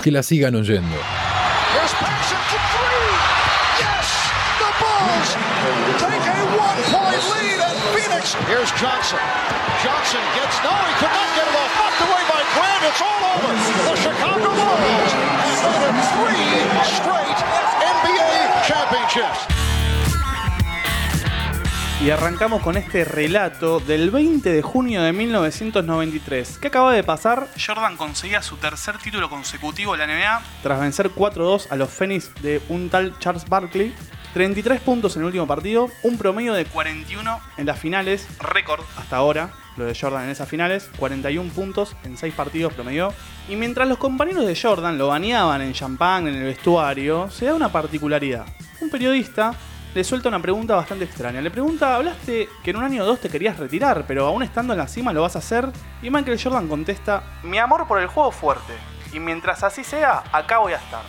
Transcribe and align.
que 0.00 0.10
la 0.10 0.22
sigan 0.22 0.54
oyendo. 0.54 0.96
Here's 8.46 8.70
Johnson. 8.72 9.18
Johnson 9.82 10.20
gets 10.34 10.56
no, 10.62 10.70
he 10.70 10.94
could 10.98 11.10
not 11.10 11.28
get 11.36 11.46
it 11.46 11.54
off. 11.54 11.70
Knocked 11.78 12.00
away 12.02 12.22
by 12.28 12.40
Grant. 12.54 12.82
It's 12.84 13.00
all 13.00 13.22
over. 13.34 13.52
The 13.90 13.96
Chicago 13.96 14.50
Bulls 14.50 15.12
have 15.60 15.96
three 16.18 16.48
straight 16.84 17.38
NBA 17.82 18.64
championships. 18.66 19.59
Y 22.02 22.08
arrancamos 22.08 22.62
con 22.62 22.78
este 22.78 23.04
relato 23.04 23.78
del 23.78 24.10
20 24.10 24.50
de 24.50 24.62
junio 24.62 25.02
de 25.02 25.12
1993. 25.12 26.56
¿Qué 26.56 26.68
acaba 26.68 26.94
de 26.94 27.04
pasar? 27.04 27.46
Jordan 27.62 27.98
conseguía 27.98 28.40
su 28.40 28.56
tercer 28.56 28.96
título 28.96 29.28
consecutivo 29.28 29.92
de 29.92 29.98
la 29.98 30.06
NBA 30.06 30.42
tras 30.62 30.80
vencer 30.80 31.10
4-2 31.10 31.66
a 31.68 31.76
los 31.76 31.90
Phoenix 31.90 32.32
de 32.40 32.62
un 32.70 32.88
tal 32.88 33.18
Charles 33.18 33.46
Barkley. 33.46 33.94
33 34.32 34.80
puntos 34.80 35.16
en 35.16 35.22
el 35.22 35.26
último 35.26 35.46
partido, 35.46 35.90
un 36.02 36.16
promedio 36.16 36.54
de 36.54 36.64
41 36.64 37.38
en 37.58 37.66
las 37.66 37.78
finales, 37.78 38.26
récord 38.38 38.80
hasta 38.96 39.16
ahora, 39.16 39.50
lo 39.76 39.84
de 39.84 39.94
Jordan 39.94 40.24
en 40.24 40.30
esas 40.30 40.48
finales, 40.48 40.88
41 40.98 41.52
puntos 41.52 41.96
en 42.04 42.16
6 42.16 42.32
partidos 42.32 42.72
promedio. 42.72 43.12
Y 43.46 43.56
mientras 43.56 43.86
los 43.86 43.98
compañeros 43.98 44.46
de 44.46 44.58
Jordan 44.58 44.96
lo 44.96 45.08
bañaban 45.08 45.60
en 45.60 45.74
champán 45.74 46.28
en 46.28 46.36
el 46.36 46.44
vestuario, 46.44 47.28
se 47.30 47.44
da 47.44 47.54
una 47.54 47.70
particularidad. 47.70 48.46
Un 48.80 48.88
periodista 48.88 49.52
le 49.94 50.04
suelta 50.04 50.28
una 50.28 50.40
pregunta 50.40 50.76
bastante 50.76 51.04
extraña. 51.04 51.40
Le 51.40 51.50
pregunta, 51.50 51.96
hablaste 51.96 52.48
que 52.62 52.70
en 52.70 52.76
un 52.76 52.84
año 52.84 53.02
o 53.02 53.06
dos 53.06 53.20
te 53.20 53.28
querías 53.28 53.58
retirar, 53.58 54.04
pero 54.06 54.26
aún 54.26 54.42
estando 54.42 54.72
en 54.72 54.78
la 54.78 54.88
cima 54.88 55.12
lo 55.12 55.22
vas 55.22 55.36
a 55.36 55.40
hacer. 55.40 55.68
Y 56.02 56.10
Michael 56.10 56.40
Jordan 56.42 56.68
contesta, 56.68 57.22
mi 57.42 57.58
amor 57.58 57.86
por 57.86 58.00
el 58.00 58.06
juego 58.06 58.30
fuerte. 58.30 58.74
Y 59.12 59.18
mientras 59.18 59.64
así 59.64 59.82
sea, 59.82 60.22
acá 60.32 60.58
voy 60.58 60.72
a 60.72 60.76
estar. 60.76 61.02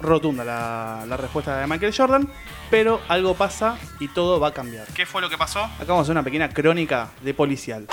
Rotunda 0.00 0.44
la, 0.44 1.04
la 1.06 1.16
respuesta 1.16 1.58
de 1.58 1.66
Michael 1.66 1.94
Jordan, 1.96 2.28
pero 2.70 3.00
algo 3.08 3.34
pasa 3.34 3.76
y 4.00 4.08
todo 4.08 4.40
va 4.40 4.48
a 4.48 4.52
cambiar. 4.52 4.86
¿Qué 4.88 5.06
fue 5.06 5.20
lo 5.20 5.28
que 5.28 5.38
pasó? 5.38 5.60
Acá 5.60 5.84
vamos 5.88 6.00
a 6.00 6.02
hacer 6.02 6.12
una 6.12 6.22
pequeña 6.22 6.48
crónica 6.48 7.10
de 7.22 7.34
policial. 7.34 7.86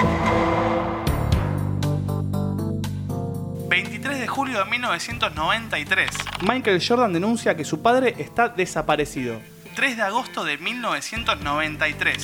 23 3.69 4.19
de 4.19 4.27
julio 4.27 4.59
de 4.59 4.65
1993. 4.65 6.09
Michael 6.41 6.83
Jordan 6.85 7.13
denuncia 7.13 7.55
que 7.55 7.63
su 7.63 7.81
padre 7.81 8.15
está 8.17 8.49
desaparecido. 8.49 9.39
3 9.81 9.97
de 9.97 10.03
agosto 10.03 10.43
de 10.43 10.59
1993. 10.59 12.15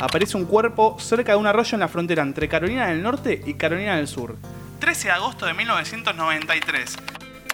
Aparece 0.00 0.36
un 0.36 0.44
cuerpo 0.44 0.96
cerca 1.00 1.32
de 1.32 1.38
un 1.38 1.48
arroyo 1.48 1.74
en 1.74 1.80
la 1.80 1.88
frontera 1.88 2.22
entre 2.22 2.48
Carolina 2.48 2.86
del 2.86 3.02
Norte 3.02 3.42
y 3.44 3.54
Carolina 3.54 3.96
del 3.96 4.06
Sur. 4.06 4.36
13 4.78 5.08
de 5.08 5.10
agosto 5.10 5.44
de 5.44 5.52
1993. 5.52 6.96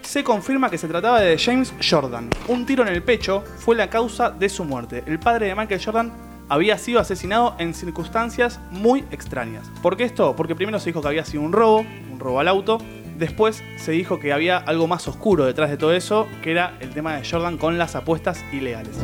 Se 0.03 0.23
confirma 0.23 0.69
que 0.69 0.77
se 0.77 0.87
trataba 0.87 1.23
de 1.23 1.39
James 1.39 1.73
Jordan. 1.81 2.29
Un 2.47 2.67
tiro 2.67 2.83
en 2.83 2.93
el 2.93 3.03
pecho 3.03 3.43
fue 3.57 3.75
la 3.75 3.89
causa 3.89 4.29
de 4.29 4.51
su 4.51 4.65
muerte. 4.67 5.03
El 5.07 5.19
padre 5.19 5.47
de 5.47 5.55
Michael 5.55 5.83
Jordan 5.83 6.12
había 6.51 6.77
sido 6.77 7.01
asesinado 7.01 7.57
en 7.59 7.73
circunstancias 7.73 8.61
muy 8.71 9.07
extrañas. 9.11 9.71
¿Por 9.81 9.97
qué 9.97 10.05
esto? 10.05 10.37
Porque 10.37 10.57
primero 10.57 10.79
se 10.79 10.91
dijo 10.91 11.01
que 11.01 11.09
había 11.09 11.25
sido 11.25 11.43
un 11.43 11.55
robo, 11.55 11.87
un 12.12 12.21
robo 12.21 12.39
al 12.39 12.49
auto. 12.49 12.77
Después 13.17 13.65
se 13.79 13.93
dijo 13.93 14.21
que 14.21 14.35
había 14.35 14.59
algo 14.59 14.87
más 14.87 15.09
oscuro 15.09 15.47
detrás 15.47 15.71
de 15.71 15.79
todo 15.79 15.95
eso, 15.95 16.29
que 16.43 16.51
era 16.51 16.77
el 16.81 16.91
tema 16.91 17.17
de 17.17 17.27
Jordan 17.27 17.57
con 17.57 17.79
las 17.79 17.97
apuestas 17.97 18.45
ilegales. 18.53 18.99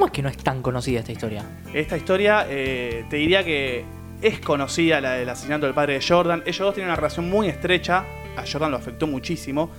¿Cómo 0.00 0.06
es 0.06 0.12
que 0.12 0.22
no 0.22 0.30
es 0.30 0.38
tan 0.38 0.62
conocida 0.62 1.00
esta 1.00 1.12
historia? 1.12 1.44
Esta 1.74 1.94
historia 1.94 2.46
eh, 2.48 3.04
te 3.10 3.16
diría 3.16 3.44
que 3.44 3.84
es 4.22 4.40
conocida, 4.40 4.98
la 4.98 5.12
del 5.12 5.28
asesinato 5.28 5.66
del 5.66 5.74
padre 5.74 5.92
de 5.92 6.00
Jordan. 6.00 6.42
Ellos 6.46 6.60
dos 6.60 6.74
tienen 6.74 6.88
una 6.88 6.96
relación 6.96 7.28
muy 7.28 7.48
estrecha. 7.48 8.06
A 8.34 8.44
Jordan 8.50 8.70
lo 8.70 8.78
afectó 8.78 9.06
muchísimo. 9.06 9.70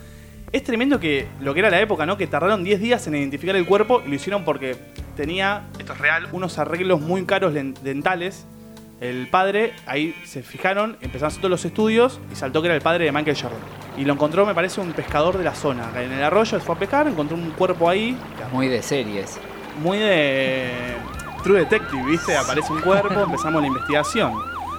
Es 0.51 0.63
tremendo 0.63 0.99
que 0.99 1.25
lo 1.39 1.55
que 1.55 1.61
era 1.61 1.71
la 1.71 1.81
época, 1.81 2.05
¿no? 2.05 2.17
Que 2.17 2.27
tardaron 2.27 2.63
10 2.63 2.79
días 2.79 3.07
en 3.07 3.15
identificar 3.15 3.55
el 3.55 3.65
cuerpo 3.65 4.03
y 4.05 4.09
lo 4.09 4.13
hicieron 4.13 4.43
porque 4.43 4.75
tenía, 5.15 5.63
esto 5.79 5.93
es 5.93 5.97
real, 5.97 6.27
unos 6.31 6.59
arreglos 6.59 7.01
muy 7.01 7.25
caros 7.25 7.55
dentales. 7.55 8.45
El 8.99 9.27
padre, 9.27 9.73
ahí 9.87 10.13
se 10.23 10.43
fijaron, 10.43 10.97
empezaron 11.01 11.23
a 11.23 11.27
hacer 11.29 11.41
todos 11.41 11.49
los 11.49 11.65
estudios 11.65 12.19
y 12.31 12.35
saltó 12.35 12.61
que 12.61 12.67
era 12.67 12.75
el 12.75 12.83
padre 12.83 13.05
de 13.05 13.11
Michael 13.11 13.37
Jordan. 13.41 13.59
Y 13.97 14.05
lo 14.05 14.13
encontró, 14.13 14.45
me 14.45 14.53
parece, 14.53 14.81
un 14.81 14.93
pescador 14.93 15.39
de 15.39 15.45
la 15.45 15.55
zona. 15.55 15.89
En 15.99 16.11
el 16.11 16.23
arroyo 16.23 16.59
fue 16.59 16.75
a 16.75 16.77
pescar, 16.77 17.07
encontró 17.07 17.35
un 17.35 17.49
cuerpo 17.53 17.89
ahí, 17.89 18.15
Muy 18.53 18.67
de 18.67 18.83
series. 18.83 19.39
Muy 19.81 19.97
de 19.97 20.95
True 21.43 21.59
Detective, 21.59 22.03
¿viste? 22.05 22.37
Aparece 22.37 22.71
un 22.71 22.81
cuerpo, 22.81 23.19
empezamos 23.25 23.61
la 23.61 23.67
investigación. 23.67 24.33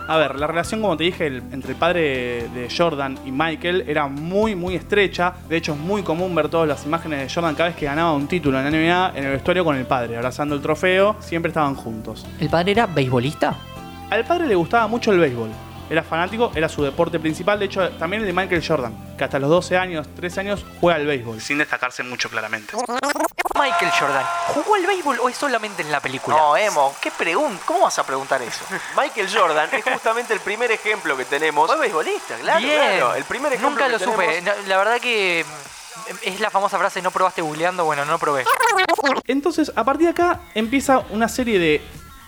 A 0.09 0.17
ver, 0.17 0.35
la 0.39 0.49
relación, 0.49 0.81
como 0.81 0.97
te 0.97 1.05
dije, 1.05 1.27
el- 1.29 1.43
entre 1.53 1.73
el 1.73 1.79
padre 1.79 2.49
de 2.53 2.69
Jordan 2.77 3.17
y 3.25 3.31
Michael 3.31 3.85
era 3.87 4.09
muy, 4.09 4.55
muy 4.57 4.75
estrecha. 4.75 5.33
De 5.49 5.57
hecho, 5.57 5.73
es 5.73 5.79
muy 5.79 6.03
común 6.03 6.35
ver 6.35 6.49
todas 6.49 6.67
las 6.69 6.85
imágenes 6.85 7.21
de 7.21 7.33
Jordan 7.33 7.55
cada 7.55 7.69
vez 7.69 7.77
que 7.79 7.87
ganaba 7.87 8.13
un 8.13 8.27
título 8.27 8.59
en 8.59 8.65
la 8.65 8.71
NBA 8.71 9.13
en 9.19 9.25
el 9.25 9.33
vestuario 9.33 9.65
con 9.65 9.77
el 9.77 9.85
padre, 9.87 10.17
abrazando 10.17 10.55
el 10.57 10.61
trofeo. 10.61 11.17
Siempre 11.21 11.51
estaban 11.51 11.75
juntos. 11.77 12.27
¿El 12.41 12.49
padre 12.49 12.73
era 12.73 12.87
beisbolista? 12.87 13.55
Al 14.11 14.25
padre 14.25 14.47
le 14.47 14.55
gustaba 14.57 14.89
mucho 14.89 15.13
el 15.13 15.21
béisbol. 15.21 15.51
Era 15.92 16.03
fanático, 16.03 16.50
era 16.54 16.70
su 16.70 16.82
deporte 16.82 17.20
principal. 17.20 17.58
De 17.58 17.66
hecho, 17.66 17.86
también 17.98 18.22
el 18.22 18.26
de 18.26 18.32
Michael 18.32 18.64
Jordan, 18.66 19.14
que 19.19 19.25
hasta 19.25 19.38
los 19.38 19.50
12 19.50 19.76
años, 19.76 20.06
13 20.16 20.41
años, 20.41 20.64
juega 20.80 20.98
al 20.98 21.04
béisbol. 21.04 21.38
Sin 21.38 21.58
destacarse 21.58 22.03
mucho, 22.03 22.30
claramente. 22.30 22.75
Michael 23.54 23.91
Jordan, 24.00 24.25
¿jugó 24.54 24.75
al 24.76 24.86
béisbol 24.86 25.20
o 25.20 25.28
es 25.28 25.36
solamente 25.36 25.82
en 25.82 25.92
la 25.92 26.00
película? 26.00 26.34
No, 26.34 26.56
Emo, 26.56 26.97
¿qué 26.98 27.10
pregunta? 27.10 27.62
¿Cómo 27.66 27.82
vas 27.82 27.98
a 27.98 28.06
preguntar 28.06 28.41
eso? 28.41 28.64
Michael 28.97 29.28
Jordan 29.30 29.69
es 29.70 29.84
justamente 29.84 30.32
el 30.32 30.41
primer 30.41 30.72
ejemplo 30.72 31.14
que 31.14 31.26
tenemos. 31.26 31.66
Fue 31.66 31.78
beisbolista, 31.78 32.36
claro, 32.36 32.60
Bien. 32.60 32.78
claro. 32.78 33.14
El 33.14 33.24
primer 33.24 33.53
ejemplo 33.53 33.70
Nunca 33.70 33.84
que 33.84 33.92
lo 33.92 33.98
supe. 33.98 34.41
No, 34.41 34.53
La 34.69 34.78
verdad 34.78 34.98
que 34.98 35.44
mm, 35.47 36.14
es 36.22 36.41
la 36.41 36.48
famosa 36.48 36.78
frase, 36.78 37.03
no 37.03 37.10
probaste 37.10 37.42
googleando, 37.42 37.84
bueno, 37.84 38.06
no 38.06 38.19
probé. 38.19 38.47
Entonces, 39.26 39.70
a 39.76 39.84
partir 39.84 40.06
de 40.06 40.12
acá 40.12 40.41
empieza 40.54 41.00
una 41.10 41.28
serie 41.28 41.59
de 41.59 41.82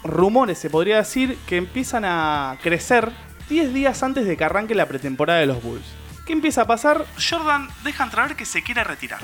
rumores, 0.04 0.58
se 0.58 0.68
podría 0.68 0.98
decir, 0.98 1.38
que 1.46 1.56
empiezan 1.56 2.04
a 2.04 2.58
crecer 2.62 3.10
10 3.48 3.74
días 3.74 4.02
antes 4.02 4.26
de 4.26 4.36
que 4.36 4.44
arranque 4.44 4.74
la 4.74 4.86
pretemporada 4.86 5.40
de 5.40 5.46
los 5.46 5.62
Bulls. 5.62 5.84
¿Qué 6.26 6.32
empieza 6.32 6.62
a 6.62 6.66
pasar? 6.66 7.04
Jordan 7.18 7.68
deja 7.84 8.04
entrever 8.04 8.34
que 8.34 8.46
se 8.46 8.62
quiere 8.62 8.82
retirar. 8.82 9.20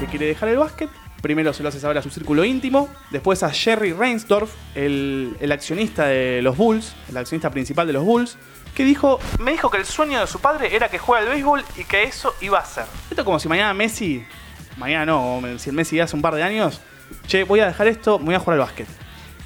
Que 0.00 0.06
quiere 0.06 0.26
dejar 0.26 0.48
el 0.48 0.58
básquet. 0.58 0.90
Primero 1.22 1.52
se 1.52 1.62
lo 1.62 1.68
hace 1.68 1.78
saber 1.78 1.98
a 1.98 2.02
su 2.02 2.10
círculo 2.10 2.44
íntimo, 2.44 2.88
después 3.10 3.42
a 3.42 3.50
Jerry 3.50 3.92
Reinsdorf, 3.92 4.50
el, 4.74 5.36
el 5.38 5.52
accionista 5.52 6.06
de 6.06 6.40
los 6.40 6.56
Bulls, 6.56 6.94
el 7.10 7.16
accionista 7.18 7.50
principal 7.50 7.86
de 7.86 7.92
los 7.92 8.04
Bulls, 8.04 8.38
que 8.74 8.84
dijo, 8.84 9.20
me 9.38 9.52
dijo 9.52 9.70
que 9.70 9.76
el 9.76 9.84
sueño 9.84 10.18
de 10.18 10.26
su 10.26 10.40
padre 10.40 10.74
era 10.74 10.88
que 10.88 10.98
juegue 10.98 11.24
al 11.24 11.30
béisbol 11.30 11.62
y 11.76 11.84
que 11.84 12.04
eso 12.04 12.34
iba 12.40 12.58
a 12.58 12.64
ser. 12.64 12.86
Esto 13.10 13.20
es 13.20 13.24
como 13.24 13.38
si 13.38 13.48
mañana 13.48 13.74
Messi, 13.74 14.24
mañana 14.78 15.04
no, 15.04 15.42
si 15.58 15.68
el 15.68 15.76
Messi 15.76 16.00
hace 16.00 16.16
un 16.16 16.22
par 16.22 16.34
de 16.34 16.42
años, 16.42 16.80
che, 17.26 17.44
voy 17.44 17.60
a 17.60 17.66
dejar 17.66 17.86
esto, 17.86 18.18
me 18.18 18.26
voy 18.26 18.34
a 18.34 18.40
jugar 18.40 18.54
al 18.54 18.66
básquet. 18.66 18.88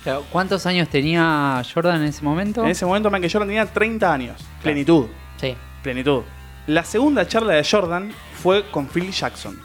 Claro, 0.05 0.25
¿Cuántos 0.31 0.65
años 0.67 0.89
tenía 0.89 1.63
Jordan 1.73 2.03
en 2.03 2.09
ese 2.09 2.23
momento? 2.23 2.63
En 2.63 2.71
ese 2.71 2.85
momento 2.87 3.11
Michael 3.11 3.33
Jordan 3.33 3.49
tenía 3.49 3.67
30 3.67 4.13
años. 4.13 4.41
Plenitud, 4.63 5.07
Sí. 5.41 5.57
plenitud. 5.83 6.23
La 6.67 6.85
segunda 6.85 7.27
charla 7.27 7.55
de 7.55 7.65
Jordan 7.69 8.13
fue 8.43 8.71
con 8.71 8.87
Phil 8.87 9.11
Jackson. 9.11 9.59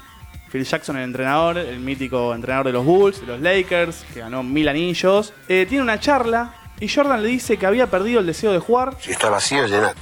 Phil 0.51 0.63
Jackson, 0.65 0.97
el 0.97 1.03
entrenador, 1.03 1.57
el 1.57 1.79
mítico 1.79 2.33
entrenador 2.33 2.65
de 2.67 2.73
los 2.73 2.83
Bulls, 2.85 3.21
de 3.21 3.27
los 3.27 3.39
Lakers, 3.41 4.05
que 4.13 4.21
ganó 4.21 4.41
mil 4.41 4.67
anillos. 4.67 5.33
Eh, 5.47 5.65
tiene 5.69 5.83
una 5.83 5.99
charla 5.99 6.53
y 6.79 6.87
Jordan 6.87 7.21
le 7.21 7.27
dice 7.29 7.57
que 7.57 7.65
había 7.65 7.87
perdido 7.87 8.19
el 8.19 8.25
deseo 8.25 8.51
de 8.51 8.59
jugar, 8.59 8.95
Si 8.99 9.11
está 9.11 9.29
vacío, 9.29 9.67
llenate. 9.67 9.99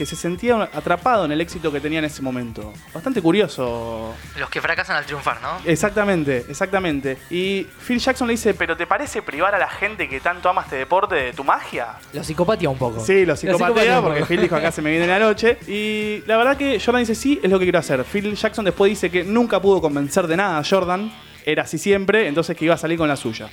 Que 0.00 0.06
se 0.06 0.16
sentía 0.16 0.62
atrapado 0.72 1.26
en 1.26 1.32
el 1.32 1.42
éxito 1.42 1.70
que 1.70 1.78
tenía 1.78 1.98
en 1.98 2.06
ese 2.06 2.22
momento. 2.22 2.72
Bastante 2.94 3.20
curioso 3.20 4.14
Los 4.38 4.48
que 4.48 4.62
fracasan 4.62 4.96
al 4.96 5.04
triunfar, 5.04 5.42
¿no? 5.42 5.58
Exactamente, 5.66 6.46
exactamente. 6.48 7.18
Y 7.28 7.64
Phil 7.86 7.98
Jackson 7.98 8.26
le 8.26 8.32
dice, 8.32 8.54
pero 8.54 8.78
¿te 8.78 8.86
parece 8.86 9.20
privar 9.20 9.54
a 9.54 9.58
la 9.58 9.68
gente 9.68 10.08
que 10.08 10.18
tanto 10.20 10.48
ama 10.48 10.62
este 10.62 10.76
deporte 10.76 11.16
de 11.16 11.32
tu 11.34 11.44
magia? 11.44 11.96
Lo 12.14 12.24
psicopatía 12.24 12.70
un 12.70 12.78
poco. 12.78 13.04
Sí, 13.04 13.26
lo 13.26 13.36
psicopatea 13.36 13.98
un 13.98 14.06
porque. 14.06 14.24
Phil 14.24 14.40
dijo 14.40 14.56
acá 14.56 14.72
se 14.72 14.80
me 14.80 14.90
viene 14.90 15.06
la 15.06 15.18
noche. 15.18 15.58
Y 15.68 16.22
la 16.26 16.38
verdad 16.38 16.56
que 16.56 16.80
Jordan 16.80 17.02
dice 17.02 17.14
sí, 17.14 17.38
es 17.42 17.50
lo 17.50 17.58
que 17.58 17.66
quiero 17.66 17.78
hacer. 17.78 18.02
Phil 18.04 18.34
Jackson 18.34 18.64
después 18.64 18.88
dice 18.88 19.10
que 19.10 19.22
nunca 19.22 19.60
pudo 19.60 19.82
convencer 19.82 20.26
de 20.26 20.38
nada 20.38 20.60
a 20.60 20.64
Jordan. 20.64 21.12
Era 21.44 21.64
así 21.64 21.76
siempre, 21.76 22.26
entonces 22.26 22.56
que 22.56 22.64
iba 22.64 22.74
a 22.74 22.78
salir 22.78 22.96
con 22.96 23.06
la 23.06 23.16
suya. 23.16 23.50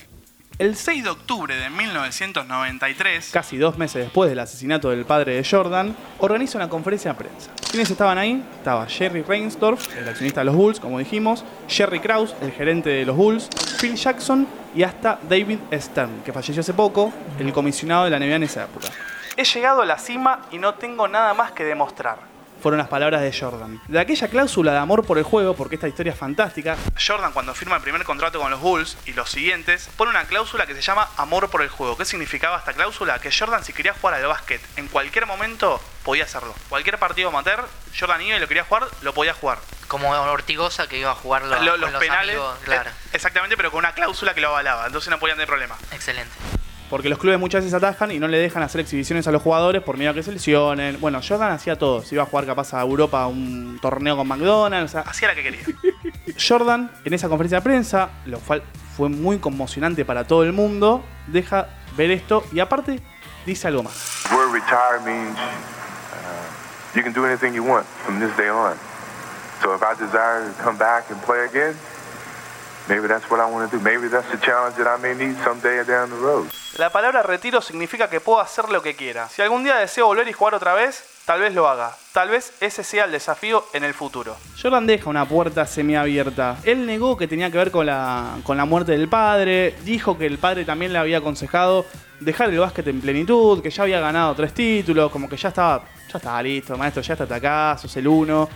El 0.59 0.75
6 0.75 1.04
de 1.04 1.09
octubre 1.12 1.56
de 1.56 1.69
1993, 1.69 3.30
casi 3.31 3.57
dos 3.57 3.77
meses 3.77 4.06
después 4.06 4.27
del 4.27 4.39
asesinato 4.39 4.89
del 4.89 5.06
padre 5.06 5.36
de 5.36 5.48
Jordan, 5.48 5.95
organiza 6.18 6.57
una 6.57 6.68
conferencia 6.68 7.12
de 7.13 7.19
prensa. 7.19 7.51
¿Quiénes 7.69 7.92
estaban 7.92 8.18
ahí? 8.18 8.44
Estaba 8.57 8.88
Jerry 8.88 9.21
Reinsdorf, 9.21 9.95
el 9.95 10.09
accionista 10.09 10.42
de 10.42 10.45
los 10.45 10.56
Bulls, 10.56 10.80
como 10.80 10.98
dijimos, 10.98 11.45
Jerry 11.68 12.00
Krause, 12.00 12.33
el 12.42 12.51
gerente 12.51 12.89
de 12.89 13.06
los 13.06 13.15
Bulls, 13.15 13.50
Phil 13.80 13.95
Jackson 13.95 14.48
y 14.74 14.81
hasta 14.81 15.19
David 15.30 15.59
Stern, 15.71 16.24
que 16.25 16.33
falleció 16.33 16.62
hace 16.62 16.74
poco, 16.74 17.13
el 17.38 17.54
comisionado 17.54 18.06
de 18.06 18.09
la 18.09 18.18
NBA 18.18 18.38
en 18.38 18.44
esa 18.44 18.63
época. 18.63 18.88
He 19.36 19.44
llegado 19.44 19.83
a 19.83 19.86
la 19.86 20.00
cima 20.00 20.48
y 20.51 20.57
no 20.57 20.74
tengo 20.74 21.07
nada 21.07 21.36
más 21.36 21.51
que 21.51 21.65
demostrar. 21.65 22.18
Fueron 22.62 22.77
las 22.77 22.88
palabras 22.88 23.21
de 23.21 23.38
Jordan. 23.38 23.81
De 23.88 24.00
aquella 24.00 24.27
cláusula 24.27 24.71
de 24.71 24.80
amor 24.80 25.06
por 25.06 25.18
el 25.18 25.24
juego, 25.24 25.56
porque 25.56 25.75
esta 25.75 25.88
historia 25.88 26.13
es 26.13 26.19
fantástica, 26.19 26.75
Jordan 27.06 27.31
cuando 27.31 27.54
firma 27.54 27.75
el 27.75 27.81
primer 27.81 28.04
contrato 28.04 28.39
con 28.39 28.51
los 28.51 28.59
Bulls 28.59 28.98
y 29.06 29.13
los 29.13 29.30
siguientes, 29.30 29.89
pone 29.95 30.12
una 30.12 30.25
cláusula 30.25 30.65
que 30.65 30.75
se 30.75 30.81
llama 30.81 31.07
amor 31.18 31.50
por 31.50 31.62
el 31.62 31.69
juego. 31.69 31.98
¿Qué 31.98 32.06
significaba 32.06 32.57
esta 32.57 32.74
cláusula? 32.74 33.19
Que 33.19 33.31
Jordan 33.31 33.63
si 33.63 33.74
quería 33.74 33.94
jugar 33.94 34.15
al 34.15 34.25
básquet 34.27 34.62
en 34.75 34.88
cualquier 34.88 35.25
momento 35.25 35.81
podía 36.04 36.24
hacerlo. 36.24 36.56
Cualquier 36.69 36.98
partido 36.98 37.30
amateur, 37.30 37.68
Jordan 37.98 38.21
iba 38.21 38.38
y 38.38 38.39
lo 38.39 38.48
quería 38.48 38.63
jugar, 38.63 38.88
lo 39.01 39.13
podía 39.13 39.33
jugar. 39.33 39.59
Como 39.88 40.09
Ortigosa 40.09 40.88
que 40.88 40.98
iba 40.98 41.12
a 41.12 41.15
jugar 41.15 41.44
los, 41.44 41.80
los 41.80 41.92
penales, 41.92 42.36
amigos, 42.36 42.57
claro. 42.63 42.89
eh, 42.89 42.94
exactamente, 43.13 43.56
pero 43.56 43.71
con 43.71 43.80
una 43.80 43.94
cláusula 43.94 44.33
que 44.33 44.42
lo 44.42 44.50
avalaba, 44.50 44.86
entonces 44.86 45.09
no 45.09 45.19
podían 45.19 45.38
tener 45.38 45.48
problema. 45.48 45.77
Excelente. 45.92 46.31
Porque 46.89 47.09
los 47.09 47.19
clubes 47.19 47.39
muchas 47.39 47.63
veces 47.63 47.73
atajan 47.73 48.11
y 48.11 48.19
no 48.19 48.27
le 48.27 48.37
dejan 48.37 48.63
hacer 48.63 48.79
exhibiciones 48.81 49.27
a 49.27 49.31
los 49.31 49.41
jugadores 49.41 49.83
por 49.83 49.97
miedo 49.97 50.11
a 50.11 50.13
que 50.13 50.23
se 50.23 50.31
lesionen. 50.31 50.99
Bueno, 51.01 51.19
Jordan 51.27 51.51
hacía 51.51 51.77
todo. 51.77 52.01
Se 52.01 52.15
iba 52.15 52.23
a 52.23 52.25
jugar 52.25 52.45
capaz 52.45 52.73
a 52.73 52.81
Europa 52.81 53.23
a 53.23 53.27
un 53.27 53.77
torneo 53.81 54.15
con 54.15 54.27
McDonald's. 54.27 54.91
o 54.91 54.93
sea, 54.93 55.01
hacía 55.01 55.27
la 55.27 55.35
que 55.35 55.43
quería. 55.43 55.59
Jordan, 56.47 56.91
en 57.03 57.13
esa 57.13 57.27
conferencia 57.27 57.57
de 57.57 57.63
prensa, 57.63 58.09
lo 58.25 58.39
cual 58.39 58.63
fue 58.95 59.09
muy 59.09 59.37
conmocionante 59.39 60.05
para 60.05 60.25
todo 60.25 60.43
el 60.43 60.53
mundo, 60.53 61.03
deja 61.27 61.67
ver 61.97 62.11
esto 62.11 62.43
y 62.53 62.59
aparte 62.59 63.01
dice 63.45 63.67
algo 63.67 63.83
más. 63.83 64.23
Means 65.05 65.37
uh, 65.37 66.95
you 66.95 67.03
can 67.03 67.13
do 67.13 67.25
anything 67.25 67.53
you 67.53 67.63
want 67.63 67.85
from 68.05 68.19
this 68.19 68.35
day 68.37 68.49
on. 68.49 68.75
So 69.61 69.73
if 69.73 69.81
I 69.81 69.93
desire 69.93 70.47
to 70.47 70.63
come 70.63 70.77
back 70.77 71.09
and 71.09 71.21
play 71.23 71.45
again, 71.45 71.75
La 76.77 76.89
palabra 76.89 77.21
retiro 77.21 77.61
significa 77.61 78.09
que 78.09 78.21
puedo 78.21 78.39
hacer 78.39 78.69
lo 78.69 78.81
que 78.81 78.95
quiera. 78.95 79.27
Si 79.29 79.41
algún 79.41 79.63
día 79.63 79.75
deseo 79.75 80.05
volver 80.05 80.27
y 80.27 80.33
jugar 80.33 80.55
otra 80.55 80.73
vez, 80.73 81.03
tal 81.25 81.41
vez 81.41 81.53
lo 81.53 81.67
haga. 81.67 81.91
Tal 82.13 82.29
vez 82.29 82.53
ese 82.61 82.83
sea 82.83 83.05
el 83.05 83.11
desafío 83.11 83.65
en 83.73 83.83
el 83.83 83.93
futuro. 83.93 84.37
Jordan 84.61 84.87
deja 84.87 85.09
una 85.09 85.27
puerta 85.27 85.65
semiabierta. 85.65 86.57
Él 86.63 86.85
negó 86.85 87.17
que 87.17 87.27
tenía 87.27 87.51
que 87.51 87.57
ver 87.57 87.71
con 87.71 87.85
la, 87.85 88.37
con 88.43 88.55
la 88.55 88.65
muerte 88.65 88.93
del 88.93 89.09
padre. 89.09 89.75
Dijo 89.83 90.17
que 90.17 90.25
el 90.25 90.37
padre 90.37 90.63
también 90.63 90.93
le 90.93 90.99
había 90.99 91.17
aconsejado 91.17 91.85
dejar 92.19 92.49
el 92.49 92.59
básquet 92.59 92.87
en 92.87 93.01
plenitud, 93.01 93.61
que 93.61 93.69
ya 93.69 93.83
había 93.83 93.99
ganado 93.99 94.33
tres 94.35 94.53
títulos, 94.53 95.11
como 95.11 95.29
que 95.29 95.37
ya 95.37 95.49
estaba, 95.49 95.83
ya 96.11 96.17
estaba 96.17 96.41
listo, 96.41 96.77
maestro, 96.77 97.01
ya 97.01 97.13
está 97.13 97.35
acá, 97.35 97.77
sos 97.79 97.95
el 97.97 98.07
uno, 98.07 98.49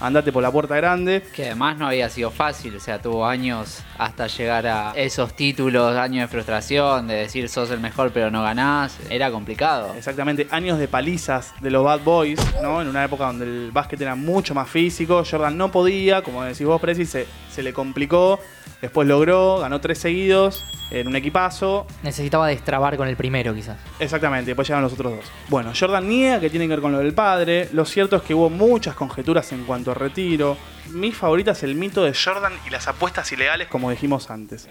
andate 0.00 0.32
por 0.32 0.42
la 0.42 0.50
puerta 0.50 0.76
grande. 0.76 1.22
Que 1.34 1.46
además 1.46 1.78
no 1.78 1.86
había 1.86 2.08
sido 2.08 2.30
fácil, 2.30 2.76
o 2.76 2.80
sea, 2.80 3.00
tuvo 3.00 3.26
años 3.26 3.82
hasta 3.98 4.26
llegar 4.26 4.66
a 4.66 4.92
esos 4.94 5.34
títulos, 5.34 5.96
años 5.96 6.22
de 6.22 6.28
frustración, 6.28 7.06
de 7.06 7.14
decir 7.14 7.48
sos 7.48 7.70
el 7.70 7.80
mejor 7.80 8.12
pero 8.12 8.30
no 8.30 8.42
ganás, 8.42 8.98
era 9.10 9.30
complicado. 9.30 9.94
Exactamente, 9.94 10.46
años 10.50 10.78
de 10.78 10.88
palizas 10.88 11.54
de 11.60 11.70
los 11.70 11.84
Bad 11.84 12.00
Boys, 12.00 12.40
¿no? 12.62 12.82
En 12.82 12.88
una 12.88 13.04
época 13.04 13.26
donde 13.26 13.44
el 13.44 13.70
básquet 13.72 14.00
era 14.00 14.14
mucho 14.14 14.54
más 14.54 14.68
físico. 14.68 15.22
Jordan 15.28 15.56
no 15.56 15.70
podía, 15.70 16.22
como 16.22 16.42
decís 16.44 16.66
vos, 16.66 16.80
Preci, 16.80 17.04
se, 17.04 17.26
se 17.50 17.62
le 17.62 17.72
complicó. 17.72 18.38
Después 18.80 19.08
logró, 19.08 19.58
ganó 19.58 19.80
tres 19.80 19.98
seguidos 19.98 20.64
en 20.90 21.08
un 21.08 21.16
equipazo. 21.16 21.86
Necesitaba 22.02 22.48
destrabar 22.48 22.96
con 22.96 23.08
el 23.08 23.16
primero, 23.16 23.54
quizás. 23.54 23.78
Exactamente, 23.98 24.50
después 24.50 24.68
llegaron 24.68 24.84
los 24.84 24.92
otros 24.92 25.16
dos. 25.16 25.24
Bueno, 25.48 25.72
Jordan 25.78 26.08
niega 26.08 26.40
que 26.40 26.50
tiene 26.50 26.66
que 26.66 26.70
ver 26.70 26.80
con 26.80 26.92
lo 26.92 26.98
del 26.98 27.14
padre. 27.14 27.68
Lo 27.72 27.84
cierto 27.84 28.16
es 28.16 28.22
que 28.22 28.34
hubo 28.34 28.50
muchas 28.50 28.94
conjeturas 28.94 29.50
en 29.52 29.64
cuanto 29.64 29.90
a 29.90 29.94
retiro. 29.94 30.56
Mi 30.90 31.12
favorita 31.12 31.52
es 31.52 31.62
el 31.62 31.74
mito 31.74 32.04
de 32.04 32.14
Jordan 32.14 32.52
y 32.66 32.70
las 32.70 32.86
apuestas 32.86 33.30
ilegales, 33.32 33.68
como 33.68 33.90
dijimos 33.90 34.30
antes. 34.30 34.68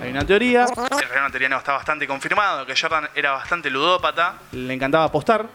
Hay 0.00 0.10
una 0.10 0.24
teoría, 0.24 0.64
en 0.64 1.18
una 1.18 1.30
teoría 1.30 1.48
no 1.48 1.58
está 1.58 1.72
bastante 1.72 2.06
confirmado, 2.06 2.64
que 2.64 2.74
Jordan 2.76 3.08
era 3.16 3.32
bastante 3.32 3.68
ludópata, 3.68 4.38
le 4.52 4.72
encantaba 4.72 5.04
apostar 5.04 5.48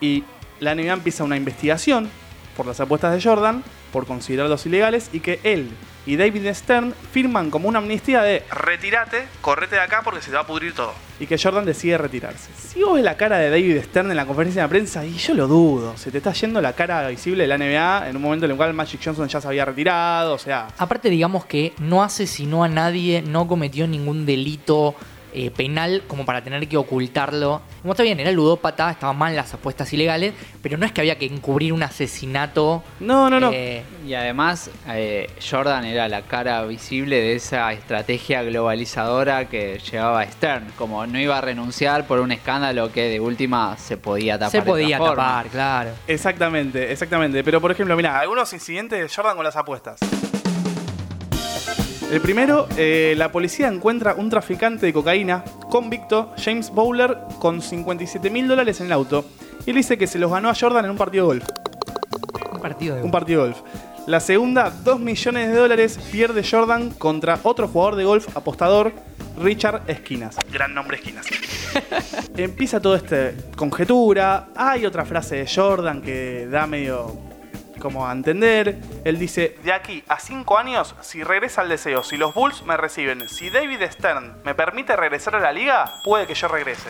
y 0.00 0.22
la 0.60 0.74
NBA 0.74 0.92
empieza 0.92 1.24
una 1.24 1.36
investigación 1.36 2.08
por 2.56 2.64
las 2.66 2.78
apuestas 2.78 3.12
de 3.12 3.20
Jordan, 3.20 3.64
por 3.92 4.06
considerarlos 4.06 4.66
ilegales 4.66 5.10
y 5.12 5.20
que 5.20 5.40
él 5.42 5.70
y 6.08 6.16
David 6.16 6.54
Stern 6.54 6.94
firman 7.12 7.50
como 7.50 7.68
una 7.68 7.80
amnistía 7.80 8.22
de 8.22 8.42
retirate, 8.50 9.26
correte 9.42 9.76
de 9.76 9.82
acá 9.82 10.00
porque 10.02 10.22
se 10.22 10.30
te 10.30 10.36
va 10.36 10.40
a 10.40 10.46
pudrir 10.46 10.72
todo. 10.72 10.94
Y 11.20 11.26
que 11.26 11.36
Jordan 11.36 11.66
decide 11.66 11.98
retirarse. 11.98 12.48
Si 12.56 12.82
vos 12.82 12.94
ves 12.94 13.04
la 13.04 13.18
cara 13.18 13.36
de 13.36 13.50
David 13.50 13.82
Stern 13.82 14.10
en 14.10 14.16
la 14.16 14.24
conferencia 14.24 14.62
de 14.62 14.68
prensa, 14.68 15.04
y 15.04 15.18
yo 15.18 15.34
lo 15.34 15.46
dudo, 15.46 15.98
se 15.98 16.10
te 16.10 16.16
está 16.16 16.32
yendo 16.32 16.62
la 16.62 16.72
cara 16.72 17.06
visible 17.08 17.46
de 17.46 17.48
la 17.48 17.58
NBA 17.58 18.08
en 18.08 18.16
un 18.16 18.22
momento 18.22 18.46
en 18.46 18.52
el 18.52 18.56
cual 18.56 18.72
Magic 18.72 19.02
Johnson 19.04 19.28
ya 19.28 19.38
se 19.42 19.48
había 19.48 19.66
retirado, 19.66 20.32
o 20.32 20.38
sea, 20.38 20.68
Aparte, 20.78 21.10
digamos 21.10 21.44
que 21.44 21.74
no 21.78 22.02
asesinó 22.02 22.64
a 22.64 22.68
nadie, 22.68 23.20
no 23.20 23.46
cometió 23.46 23.86
ningún 23.86 24.24
delito 24.24 24.94
eh, 25.32 25.50
penal 25.50 26.02
como 26.06 26.24
para 26.24 26.42
tener 26.42 26.66
que 26.68 26.76
ocultarlo. 26.76 27.60
Como 27.82 27.92
está 27.92 28.02
bien, 28.02 28.18
era 28.20 28.30
ludópata, 28.32 28.90
estaban 28.90 29.16
mal 29.16 29.34
las 29.36 29.52
apuestas 29.54 29.92
ilegales, 29.92 30.34
pero 30.62 30.76
no 30.78 30.86
es 30.86 30.92
que 30.92 31.00
había 31.00 31.16
que 31.18 31.26
encubrir 31.26 31.72
un 31.72 31.82
asesinato. 31.82 32.82
no, 33.00 33.30
no, 33.30 33.38
no. 33.40 33.50
eh, 33.52 33.82
Y 34.06 34.14
además, 34.14 34.70
eh, 34.88 35.30
Jordan 35.48 35.84
era 35.84 36.08
la 36.08 36.22
cara 36.22 36.64
visible 36.64 37.16
de 37.20 37.34
esa 37.36 37.72
estrategia 37.72 38.42
globalizadora 38.42 39.46
que 39.48 39.78
llevaba 39.78 40.24
Stern. 40.26 40.72
Como 40.76 41.06
no 41.06 41.18
iba 41.20 41.38
a 41.38 41.40
renunciar 41.40 42.06
por 42.06 42.20
un 42.20 42.32
escándalo 42.32 42.92
que 42.92 43.04
de 43.08 43.20
última 43.20 43.76
se 43.78 43.96
podía 43.96 44.38
tapar. 44.38 44.50
se 44.50 44.62
podía 44.62 44.98
forma. 44.98 45.14
tapar, 45.16 45.46
claro. 45.48 45.90
Exactamente, 46.06 46.90
exactamente. 46.92 47.42
Pero 47.44 47.60
por 47.60 47.70
ejemplo, 47.70 47.96
mira, 47.96 48.18
algunos 48.18 48.52
incidentes 48.52 48.98
de 49.00 49.08
Jordan 49.08 49.36
con 49.36 49.44
las 49.44 49.56
apuestas. 49.56 49.98
El 52.10 52.22
primero, 52.22 52.66
eh, 52.78 53.14
la 53.18 53.30
policía 53.30 53.68
encuentra 53.68 54.14
un 54.14 54.30
traficante 54.30 54.86
de 54.86 54.94
cocaína 54.94 55.44
convicto, 55.70 56.32
James 56.42 56.70
Bowler, 56.70 57.18
con 57.38 57.60
57 57.60 58.30
mil 58.30 58.48
dólares 58.48 58.80
en 58.80 58.86
el 58.86 58.92
auto. 58.92 59.26
Y 59.66 59.70
él 59.70 59.76
dice 59.76 59.98
que 59.98 60.06
se 60.06 60.18
los 60.18 60.30
ganó 60.30 60.48
a 60.48 60.54
Jordan 60.54 60.86
en 60.86 60.92
un 60.92 60.96
partido 60.96 61.24
de 61.24 61.40
golf. 61.40 61.48
Un 62.50 62.60
partido 62.60 62.96
de 62.96 63.02
Un 63.02 63.10
partido 63.10 63.42
de 63.42 63.50
golf. 63.50 63.60
La 64.06 64.20
segunda, 64.20 64.70
2 64.70 65.00
millones 65.00 65.48
de 65.48 65.54
dólares 65.54 65.98
pierde 66.10 66.42
Jordan 66.42 66.90
contra 66.92 67.38
otro 67.42 67.68
jugador 67.68 67.96
de 67.96 68.04
golf 68.04 68.34
apostador, 68.34 68.94
Richard 69.38 69.82
Esquinas. 69.86 70.36
Gran 70.50 70.72
nombre 70.72 70.96
Esquinas. 70.96 71.26
Empieza 72.38 72.80
todo 72.80 72.94
este 72.94 73.34
conjetura. 73.54 74.48
Hay 74.56 74.86
otra 74.86 75.04
frase 75.04 75.36
de 75.36 75.46
Jordan 75.46 76.00
que 76.00 76.48
da 76.50 76.66
medio 76.66 77.27
como 77.78 78.06
a 78.08 78.12
entender. 78.12 78.78
Él 79.04 79.18
dice, 79.18 79.56
de 79.62 79.72
aquí 79.72 80.02
a 80.08 80.18
5 80.20 80.58
años, 80.58 80.94
si 81.00 81.22
regresa 81.22 81.60
al 81.62 81.68
deseo, 81.68 82.02
si 82.02 82.16
los 82.16 82.34
Bulls 82.34 82.62
me 82.64 82.76
reciben, 82.76 83.28
si 83.28 83.50
David 83.50 83.80
Stern 83.90 84.38
me 84.44 84.54
permite 84.54 84.96
regresar 84.96 85.36
a 85.36 85.40
la 85.40 85.52
liga, 85.52 86.00
puede 86.04 86.26
que 86.26 86.34
yo 86.34 86.48
regrese. 86.48 86.88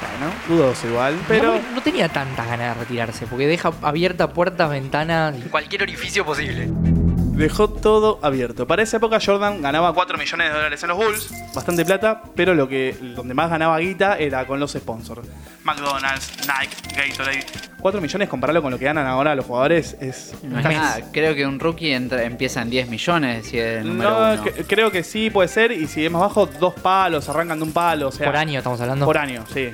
Bueno, 0.00 0.32
dudoso 0.48 0.88
igual, 0.88 1.14
pero... 1.28 1.54
No, 1.56 1.60
no 1.74 1.82
tenía 1.82 2.08
tantas 2.08 2.46
ganas 2.48 2.74
de 2.74 2.80
retirarse, 2.84 3.26
porque 3.26 3.46
deja 3.46 3.70
abiertas 3.82 4.30
puertas, 4.32 4.70
ventanas. 4.70 5.36
y- 5.38 5.42
Cualquier 5.50 5.82
orificio 5.82 6.24
posible. 6.24 6.68
Dejó 6.70 7.68
todo 7.70 8.18
abierto. 8.22 8.66
Para 8.66 8.82
esa 8.82 8.98
época 8.98 9.18
Jordan 9.24 9.62
ganaba 9.62 9.94
4 9.94 10.18
millones 10.18 10.48
de 10.48 10.54
dólares 10.54 10.82
en 10.82 10.88
los 10.90 10.98
Bulls, 10.98 11.30
bastante 11.54 11.84
plata, 11.86 12.22
pero 12.36 12.54
lo 12.54 12.68
que 12.68 12.94
donde 13.14 13.32
más 13.34 13.48
ganaba 13.50 13.78
guita 13.78 14.18
era 14.18 14.46
con 14.46 14.60
los 14.60 14.72
sponsors. 14.72 15.26
McDonald's, 15.64 16.32
Nike, 16.46 16.76
Gatorade. 16.94 17.46
4 17.80 18.00
millones 18.00 18.28
compararlo 18.28 18.62
con 18.62 18.70
lo 18.70 18.78
que 18.78 18.84
ganan 18.84 19.06
ahora 19.06 19.34
los 19.34 19.44
jugadores 19.46 19.96
es 20.00 20.34
No 20.42 20.62
casi- 20.62 20.74
nada, 20.76 20.98
creo 21.12 21.34
que 21.34 21.46
un 21.46 21.58
rookie 21.58 21.92
entra- 21.92 22.22
empieza 22.24 22.62
en 22.62 22.70
10 22.70 22.88
millones 22.88 23.46
si 23.46 23.58
es 23.58 23.80
el 23.80 23.88
número 23.88 24.10
No, 24.10 24.32
uno. 24.34 24.42
que- 24.44 24.64
creo 24.64 24.90
que 24.90 25.02
sí 25.02 25.30
puede 25.30 25.48
ser 25.48 25.72
y 25.72 25.86
si 25.86 26.04
es 26.04 26.10
más 26.10 26.22
bajo 26.22 26.46
dos 26.46 26.74
palos, 26.74 27.28
arrancan 27.28 27.58
de 27.58 27.64
un 27.64 27.72
palo, 27.72 28.08
o 28.08 28.12
sea, 28.12 28.26
Por 28.26 28.36
año 28.36 28.58
estamos 28.58 28.80
hablando. 28.80 29.04
Por 29.06 29.18
año, 29.18 29.44
sí. 29.52 29.70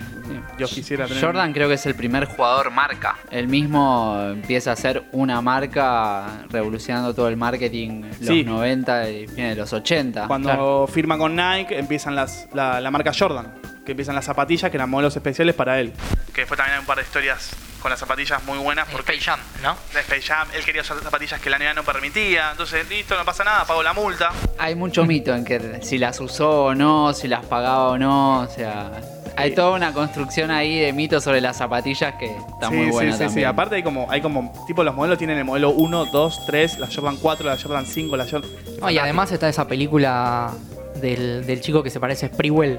Yo 0.58 0.66
quisiera 0.66 1.06
tener 1.06 1.22
Jordan 1.22 1.52
creo 1.52 1.68
que 1.68 1.74
es 1.74 1.86
el 1.86 1.94
primer 1.94 2.24
jugador 2.26 2.70
marca. 2.70 3.16
Él 3.30 3.46
mismo 3.48 4.18
empieza 4.32 4.70
a 4.70 4.72
hacer 4.72 5.04
una 5.12 5.40
marca 5.40 6.24
revolucionando 6.50 7.14
todo 7.14 7.28
el 7.28 7.36
marketing 7.36 8.02
los 8.20 8.26
Sí. 8.28 8.42
90 8.44 9.08
y 9.10 9.26
fines 9.28 9.50
de 9.50 9.56
los 9.56 9.72
80. 9.72 10.26
Cuando 10.26 10.48
Claro. 10.48 10.86
firma 10.86 11.18
con 11.18 11.36
Nike, 11.36 11.78
empiezan 11.78 12.14
las, 12.14 12.48
la, 12.54 12.80
la 12.80 12.90
marca 12.90 13.12
Jordan, 13.16 13.52
que 13.86 13.92
empiezan 13.92 14.14
las 14.14 14.26
zapatillas 14.26 14.70
que 14.70 14.76
eran 14.76 14.90
modelos 14.90 15.16
especiales 15.16 15.54
para 15.54 15.80
él. 15.80 15.94
Que 16.34 16.42
después 16.42 16.58
también 16.58 16.74
hay 16.74 16.80
un 16.80 16.86
par 16.86 16.98
de 16.98 17.04
historias 17.04 17.56
con 17.80 17.90
las 17.90 18.00
zapatillas 18.00 18.42
muy 18.44 18.58
buenas 18.58 18.88
porque 18.90 19.12
Space 19.12 19.30
Jam, 19.30 19.40
¿no? 19.62 19.76
Space 19.98 20.22
Jam, 20.22 20.48
él 20.54 20.64
quería 20.64 20.82
usar 20.82 20.98
zapatillas 20.98 21.40
que 21.40 21.48
la 21.48 21.58
NBA 21.58 21.72
no 21.72 21.84
permitía, 21.84 22.50
entonces 22.50 22.88
listo, 22.88 23.16
no 23.16 23.24
pasa 23.24 23.44
nada, 23.44 23.64
pago 23.64 23.82
la 23.82 23.94
multa. 23.94 24.32
Hay 24.58 24.74
mucho 24.74 25.04
mito 25.04 25.34
en 25.34 25.44
que 25.44 25.80
si 25.82 25.96
las 25.96 26.20
usó 26.20 26.64
o 26.64 26.74
no, 26.74 27.14
si 27.14 27.28
las 27.28 27.46
pagaba 27.46 27.90
o 27.90 27.98
no, 27.98 28.40
o 28.40 28.48
sea, 28.48 28.90
hay 29.36 29.54
toda 29.54 29.70
una 29.76 29.92
construcción 29.92 30.50
ahí 30.50 30.80
de 30.80 30.92
mitos 30.92 31.22
sobre 31.22 31.40
las 31.40 31.58
zapatillas 31.58 32.14
que 32.14 32.26
está 32.26 32.70
sí, 32.70 32.74
muy 32.74 32.90
buena 32.90 33.12
sí, 33.12 33.18
sí, 33.18 33.24
sí, 33.24 33.26
también. 33.26 33.48
aparte 33.48 33.76
hay 33.76 33.82
como, 33.82 34.10
hay 34.10 34.20
como, 34.20 34.52
tipo 34.66 34.82
los 34.82 34.94
modelos 34.94 35.18
tienen 35.18 35.38
el 35.38 35.44
modelo 35.44 35.70
1, 35.70 36.06
2, 36.06 36.46
3, 36.46 36.78
la 36.80 36.88
Jordan 36.92 37.16
4, 37.16 37.46
la 37.46 37.56
Jordan 37.56 37.86
5, 37.86 38.16
la 38.16 38.24
Jordan... 38.24 38.50
No, 38.80 38.90
y 38.90 38.98
además 38.98 39.30
está 39.30 39.48
esa 39.48 39.68
película 39.68 40.52
del, 41.00 41.46
del 41.46 41.60
chico 41.60 41.82
que 41.82 41.90
se 41.90 42.00
parece 42.00 42.26
a 42.26 42.28
Sprewell, 42.28 42.76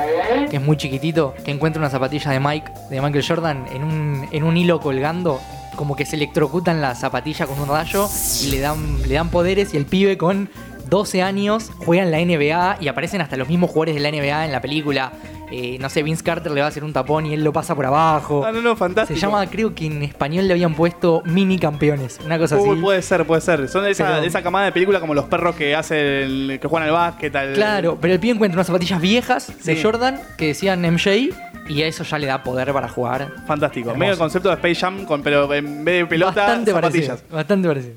que 0.50 0.58
es 0.58 0.62
muy 0.62 0.78
chiquitito, 0.78 1.34
que 1.44 1.52
encuentra 1.52 1.80
una 1.80 1.90
zapatilla 1.90 2.32
de 2.32 2.40
Mike, 2.40 2.72
de 2.90 3.02
Michael 3.02 3.26
Jordan, 3.28 3.66
en 3.74 3.84
un, 3.84 4.28
en 4.32 4.44
un 4.44 4.58
hilo 4.58 4.80
colgando, 4.80 5.40
como 5.76 5.96
que 5.96 6.06
se 6.06 6.16
electrocutan 6.16 6.82
la 6.82 6.96
zapatilla 6.96 7.46
con 7.46 7.60
un 7.60 7.68
rayo 7.68 8.08
y 8.44 8.48
le 8.48 8.60
dan, 8.60 9.02
le 9.08 9.14
dan 9.14 9.30
poderes 9.30 9.74
y 9.74 9.78
el 9.78 9.86
pibe 9.86 10.18
con 10.18 10.50
12 10.90 11.22
años 11.22 11.72
juega 11.78 12.04
en 12.04 12.12
la 12.12 12.20
NBA 12.20 12.78
y 12.82 12.88
aparecen 12.88 13.22
hasta 13.22 13.38
los 13.38 13.48
mismos 13.48 13.70
jugadores 13.70 13.96
de 13.96 14.02
la 14.02 14.12
NBA 14.12 14.46
en 14.46 14.52
la 14.52 14.62
película. 14.62 15.12
Eh, 15.50 15.78
no 15.80 15.90
sé, 15.90 16.04
Vince 16.04 16.24
Carter 16.24 16.52
le 16.52 16.60
va 16.60 16.66
a 16.68 16.70
hacer 16.70 16.84
un 16.84 16.92
tapón 16.92 17.26
y 17.26 17.34
él 17.34 17.44
lo 17.44 17.54
pasa 17.54 17.74
por 17.74 17.86
abajo. 17.86 18.44
Ah, 18.46 18.52
no, 18.52 18.62
no, 18.62 18.76
fantástico. 18.76 19.18
Se 19.18 19.26
llama, 19.26 19.46
creo 19.48 19.74
que 19.74 19.86
en 19.86 20.04
español 20.04 20.46
le 20.48 20.54
habían 20.54 20.74
puesto 20.76 21.22
mini 21.26 21.58
campeones, 21.58 22.20
una 22.26 22.38
cosa 22.38 22.58
Uy, 22.58 22.72
así. 22.72 22.82
puede 22.82 23.02
ser, 23.02 23.26
puede 23.26 23.42
ser. 23.42 23.68
Son 23.70 23.84
de 23.84 23.92
esa, 23.92 24.08
Pero- 24.08 24.22
de 24.22 24.28
esa 24.28 24.44
camada 24.44 24.66
de 24.66 24.72
películas 24.74 25.00
como 25.00 25.14
los 25.14 25.26
perros 25.26 25.56
que 25.56 25.74
hacen, 25.76 26.60
que 26.60 26.68
juegan 26.68 26.90
al 26.90 26.94
básquet. 26.94 27.34
al- 27.36 27.54
Claro, 27.54 27.98
pero 28.02 28.14
el 28.14 28.20
pibe 28.20 28.34
encuentra 28.34 28.58
unas 28.58 28.68
zapatillas 28.68 29.00
viejas 29.00 29.54
de. 29.64 29.82
Jordan 29.82 30.20
que 30.38 30.48
decían 30.48 30.84
MJ 30.84 31.30
Y 31.70 31.82
a 31.82 31.88
eso 31.88 32.04
ya 32.06 32.18
le 32.18 32.28
da 32.28 32.44
poder 32.44 32.72
para 32.74 32.88
jugar. 32.88 33.30
Fantástico. 33.46 33.90
Hermoso. 33.90 34.00
Medio 34.00 34.14
el 34.14 34.20
concepto 34.20 34.48
de 34.50 34.56
Space 34.56 34.76
Jam, 34.76 35.04
con, 35.06 35.22
pero 35.22 35.54
en 35.54 35.84
vez 35.84 36.00
de 36.00 36.06
pelota, 36.06 36.42
bastante 36.46 36.72
zapatillas. 36.72 37.08
parecido. 37.22 37.36
Bastante 37.36 37.68
parecido. 37.68 37.96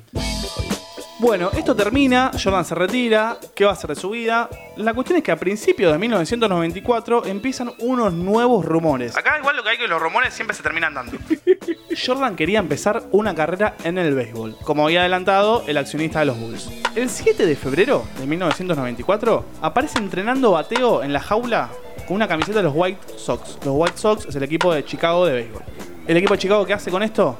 Bueno, 1.21 1.51
esto 1.55 1.75
termina, 1.75 2.31
Jordan 2.31 2.65
se 2.65 2.73
retira, 2.73 3.37
¿qué 3.53 3.63
va 3.63 3.69
a 3.69 3.73
hacer 3.73 3.91
de 3.91 3.95
su 3.95 4.09
vida? 4.09 4.49
La 4.77 4.95
cuestión 4.95 5.17
es 5.17 5.23
que 5.23 5.31
a 5.31 5.35
principios 5.35 5.91
de 5.93 5.99
1994 5.99 7.27
empiezan 7.27 7.71
unos 7.77 8.11
nuevos 8.11 8.65
rumores. 8.65 9.15
Acá 9.15 9.37
igual 9.37 9.55
lo 9.55 9.61
que 9.61 9.69
hay 9.69 9.77
que 9.77 9.87
los 9.87 10.01
rumores 10.01 10.33
siempre 10.33 10.57
se 10.57 10.63
terminan 10.63 10.95
dando. 10.95 11.19
Jordan 12.05 12.35
quería 12.35 12.57
empezar 12.57 13.03
una 13.11 13.35
carrera 13.35 13.75
en 13.83 13.99
el 13.99 14.15
béisbol, 14.15 14.57
como 14.63 14.85
había 14.85 15.01
adelantado 15.01 15.63
el 15.67 15.77
accionista 15.77 16.21
de 16.21 16.25
los 16.25 16.39
Bulls. 16.39 16.71
El 16.95 17.07
7 17.07 17.45
de 17.45 17.55
febrero 17.55 18.03
de 18.17 18.25
1994 18.25 19.45
aparece 19.61 19.99
entrenando 19.99 20.53
bateo 20.53 21.03
en 21.03 21.13
la 21.13 21.19
jaula 21.19 21.69
con 22.07 22.15
una 22.15 22.27
camiseta 22.27 22.57
de 22.57 22.63
los 22.63 22.73
White 22.75 22.99
Sox. 23.17 23.59
Los 23.63 23.75
White 23.77 23.97
Sox 23.99 24.25
es 24.25 24.35
el 24.35 24.41
equipo 24.41 24.73
de 24.73 24.83
Chicago 24.83 25.27
de 25.27 25.33
béisbol. 25.33 25.61
¿El 26.07 26.17
equipo 26.17 26.33
de 26.33 26.39
Chicago 26.39 26.65
qué 26.65 26.73
hace 26.73 26.89
con 26.89 27.03
esto? 27.03 27.37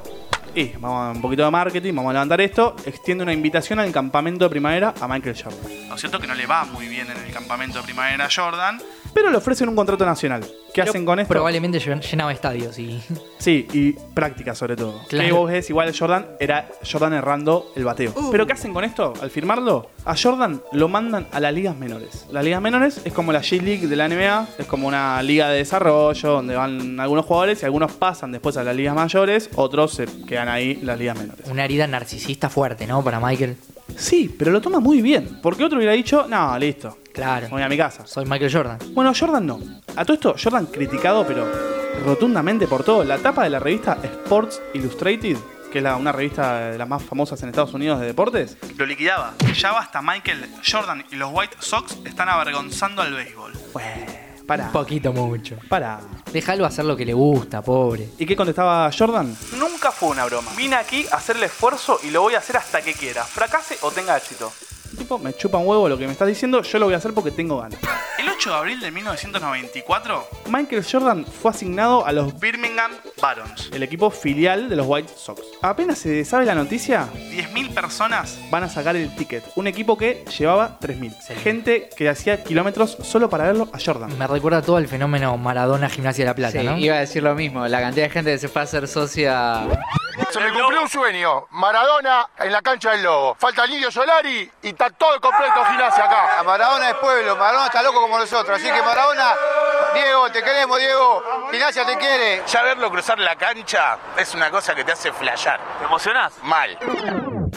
Y 0.54 0.68
vamos 0.78 1.08
a 1.08 1.10
un 1.12 1.22
poquito 1.22 1.44
de 1.44 1.50
marketing, 1.50 1.94
vamos 1.94 2.10
a 2.10 2.12
levantar 2.12 2.40
esto. 2.42 2.76
Extiende 2.84 3.24
una 3.24 3.32
invitación 3.32 3.78
al 3.78 3.90
campamento 3.90 4.44
de 4.44 4.50
primavera 4.50 4.92
a 5.00 5.08
Michael 5.08 5.34
Jordan. 5.42 5.88
Lo 5.88 5.96
cierto 5.96 6.18
que 6.20 6.26
no 6.26 6.34
le 6.34 6.44
va 6.46 6.64
muy 6.66 6.88
bien 6.88 7.10
en 7.10 7.16
el 7.16 7.32
campamento 7.32 7.78
de 7.78 7.84
primavera 7.84 8.26
a 8.26 8.28
Jordan, 8.30 8.78
pero 9.14 9.30
le 9.30 9.36
ofrecen 9.36 9.68
un 9.68 9.76
contrato 9.76 10.04
nacional. 10.06 10.42
¿Qué 10.42 10.80
Pero 10.80 10.90
hacen 10.90 11.04
con 11.04 11.20
esto? 11.20 11.28
Probablemente 11.34 11.78
llen- 11.78 12.00
llenaba 12.00 12.32
estadios 12.32 12.78
y. 12.78 13.02
Sí, 13.38 13.66
y 13.72 13.92
práctica 14.14 14.54
sobre 14.54 14.76
todo. 14.76 15.00
Claro. 15.08 15.26
Que 15.26 15.32
vos 15.32 15.50
ves, 15.50 15.68
igual 15.68 15.92
Jordan 15.98 16.28
era 16.38 16.68
Jordan 16.90 17.12
errando 17.12 17.72
el 17.74 17.84
bateo. 17.84 18.14
Pero 18.30 18.46
¿qué 18.46 18.52
hacen 18.52 18.72
con 18.72 18.84
esto? 18.84 19.12
Al 19.20 19.30
firmarlo, 19.30 19.90
a 20.04 20.14
Jordan 20.16 20.62
lo 20.72 20.88
mandan 20.88 21.26
a 21.32 21.40
las 21.40 21.52
ligas 21.52 21.76
menores. 21.76 22.24
Las 22.30 22.44
ligas 22.44 22.62
menores 22.62 23.00
es 23.04 23.12
como 23.12 23.32
la 23.32 23.40
G-League 23.40 23.88
de 23.88 23.96
la 23.96 24.08
NBA, 24.08 24.46
es 24.60 24.66
como 24.66 24.86
una 24.86 25.20
liga 25.24 25.48
de 25.48 25.58
desarrollo 25.58 26.30
donde 26.30 26.54
van 26.54 27.00
algunos 27.00 27.26
jugadores 27.26 27.60
y 27.62 27.64
algunos 27.66 27.90
pasan 27.92 28.30
después 28.30 28.56
a 28.56 28.62
las 28.62 28.76
ligas 28.76 28.94
mayores, 28.94 29.50
otros 29.56 29.92
se 29.94 30.06
quedan 30.26 30.48
ahí 30.48 30.78
en 30.80 30.86
las 30.86 30.98
ligas 30.98 31.18
menores. 31.18 31.44
Una 31.50 31.64
herida 31.64 31.88
narcisista 31.88 32.48
fuerte, 32.48 32.86
¿no? 32.86 33.02
Para 33.02 33.18
Michael. 33.18 33.56
Sí, 33.96 34.34
pero 34.38 34.50
lo 34.50 34.60
toma 34.60 34.80
muy 34.80 35.00
bien. 35.02 35.38
Porque 35.42 35.64
otro 35.64 35.78
hubiera 35.78 35.92
dicho, 35.92 36.26
no, 36.28 36.58
listo, 36.58 36.98
Claro. 37.12 37.48
voy 37.50 37.62
a 37.62 37.68
mi 37.68 37.76
casa. 37.76 38.06
Soy 38.06 38.24
Michael 38.26 38.52
Jordan. 38.52 38.78
Bueno, 38.92 39.12
Jordan 39.18 39.46
no. 39.46 39.60
A 39.96 40.04
todo 40.04 40.14
esto, 40.14 40.34
Jordan 40.42 40.66
criticado, 40.66 41.26
pero 41.26 41.46
rotundamente 42.04 42.66
por 42.66 42.84
todo. 42.84 43.04
La 43.04 43.18
tapa 43.18 43.44
de 43.44 43.50
la 43.50 43.58
revista 43.58 43.98
Sports 44.02 44.60
Illustrated, 44.74 45.36
que 45.70 45.78
es 45.78 45.84
la- 45.84 45.96
una 45.96 46.12
revista 46.12 46.70
de 46.70 46.78
las 46.78 46.88
más 46.88 47.02
famosas 47.02 47.42
en 47.42 47.48
Estados 47.50 47.72
Unidos 47.74 48.00
de 48.00 48.06
deportes, 48.06 48.56
lo 48.76 48.86
liquidaba. 48.86 49.34
Ya 49.54 49.72
basta, 49.72 50.02
Michael. 50.02 50.46
Jordan 50.70 51.04
y 51.10 51.16
los 51.16 51.30
White 51.32 51.56
Sox 51.60 51.98
están 52.04 52.28
avergonzando 52.28 53.02
al 53.02 53.14
béisbol. 53.14 53.52
Bueno, 53.72 54.12
para. 54.46 54.66
Un 54.66 54.72
poquito 54.72 55.12
mucho. 55.12 55.56
Para. 55.68 56.00
Déjalo 56.32 56.66
hacer 56.66 56.84
lo 56.84 56.96
que 56.96 57.04
le 57.04 57.14
gusta, 57.14 57.62
pobre. 57.62 58.08
¿Y 58.18 58.26
qué 58.26 58.36
contestaba 58.36 58.90
Jordan? 58.96 59.36
Nunca 59.58 59.92
fue 59.92 60.10
una 60.10 60.24
broma. 60.24 60.50
Vine 60.56 60.76
aquí 60.76 61.06
a 61.10 61.16
hacer 61.16 61.36
el 61.36 61.44
esfuerzo 61.44 61.98
y 62.02 62.10
lo 62.10 62.22
voy 62.22 62.34
a 62.34 62.38
hacer 62.38 62.56
hasta 62.56 62.82
que 62.82 62.94
quiera. 62.94 63.24
Fracase 63.24 63.78
o 63.82 63.90
tenga 63.90 64.16
éxito. 64.16 64.52
Tipo, 64.96 65.18
me 65.18 65.32
chupa 65.34 65.58
un 65.58 65.66
huevo 65.66 65.88
lo 65.88 65.98
que 65.98 66.06
me 66.06 66.12
estás 66.12 66.28
diciendo, 66.28 66.62
yo 66.62 66.78
lo 66.78 66.86
voy 66.86 66.94
a 66.94 66.98
hacer 66.98 67.12
porque 67.14 67.30
tengo 67.30 67.58
ganas. 67.58 67.78
El 68.18 68.28
8 68.28 68.50
de 68.50 68.56
abril 68.56 68.80
de 68.80 68.90
1994, 68.90 70.28
Michael 70.50 70.84
Jordan 70.90 71.24
fue 71.24 71.50
asignado 71.50 72.04
a 72.06 72.12
los 72.12 72.38
Birmingham 72.38 72.92
Barons, 73.20 73.70
el 73.72 73.82
equipo 73.82 74.10
filial 74.10 74.68
de 74.68 74.76
los 74.76 74.86
White 74.86 75.12
Sox. 75.16 75.40
Apenas 75.62 75.98
se 75.98 76.24
sabe 76.24 76.44
la 76.44 76.54
noticia, 76.54 77.08
10.000 77.14 77.72
personas 77.74 78.38
van 78.50 78.64
a 78.64 78.68
sacar 78.68 78.96
el 78.96 79.14
ticket. 79.16 79.44
Un 79.56 79.66
equipo 79.66 79.96
que 79.96 80.24
llevaba 80.38 80.78
3.000. 80.80 81.16
Gente 81.42 81.88
que 81.96 82.08
hacía 82.08 82.44
kilómetros 82.44 82.96
solo 83.02 83.28
para 83.30 83.44
verlo 83.44 83.68
a 83.72 83.78
Jordan. 83.84 84.16
Me 84.18 84.26
recuerda 84.26 84.62
todo 84.62 84.78
el 84.78 84.88
fenómeno 84.88 85.36
Maradona 85.38 85.88
Gimnasia 85.88 86.24
de 86.24 86.30
la 86.30 86.34
Plata, 86.34 86.60
Sí, 86.60 86.66
¿no? 86.66 86.76
iba 86.78 86.96
a 86.96 87.00
decir 87.00 87.22
lo 87.22 87.34
mismo. 87.34 87.66
La 87.66 87.80
cantidad 87.80 88.06
de 88.06 88.10
gente 88.10 88.30
que 88.32 88.38
se 88.38 88.48
fue 88.48 88.60
a 88.62 88.64
hacer 88.64 88.86
socia. 88.88 89.62
Se 90.30 90.40
me 90.40 90.52
cumplió 90.52 90.82
un 90.82 90.88
sueño. 90.88 91.46
Maradona 91.50 92.28
en 92.38 92.52
la 92.52 92.60
cancha 92.62 92.90
del 92.90 93.02
Lobo. 93.02 93.34
Falta 93.34 93.64
el 93.64 93.72
Indio 93.72 93.90
Solari 93.90 94.50
y 94.62 94.68
está 94.68 94.90
todo 94.90 95.20
completo 95.20 95.64
gimnasia 95.64 96.04
acá. 96.04 96.42
Maradona 96.44 96.90
es 96.90 96.96
pueblo, 96.96 97.36
Maradona 97.36 97.66
está 97.66 97.82
loco 97.82 98.00
como 98.00 98.18
nosotros, 98.18 98.58
así 98.58 98.70
que 98.70 98.82
Maradona, 98.82 99.34
Diego, 99.94 100.30
te 100.32 100.42
queremos, 100.42 100.78
Diego, 100.78 101.22
Gimnasia 101.50 101.84
te 101.86 101.96
quiere. 101.96 102.42
Ya 102.46 102.62
verlo 102.62 102.90
cruzar 102.90 103.18
la 103.18 103.36
cancha 103.36 103.98
es 104.16 104.34
una 104.34 104.50
cosa 104.50 104.74
que 104.74 104.84
te 104.84 104.92
hace 104.92 105.12
flashear. 105.12 105.60
¿Te 105.78 105.84
emocionás? 105.84 106.32
Mal. 106.42 106.78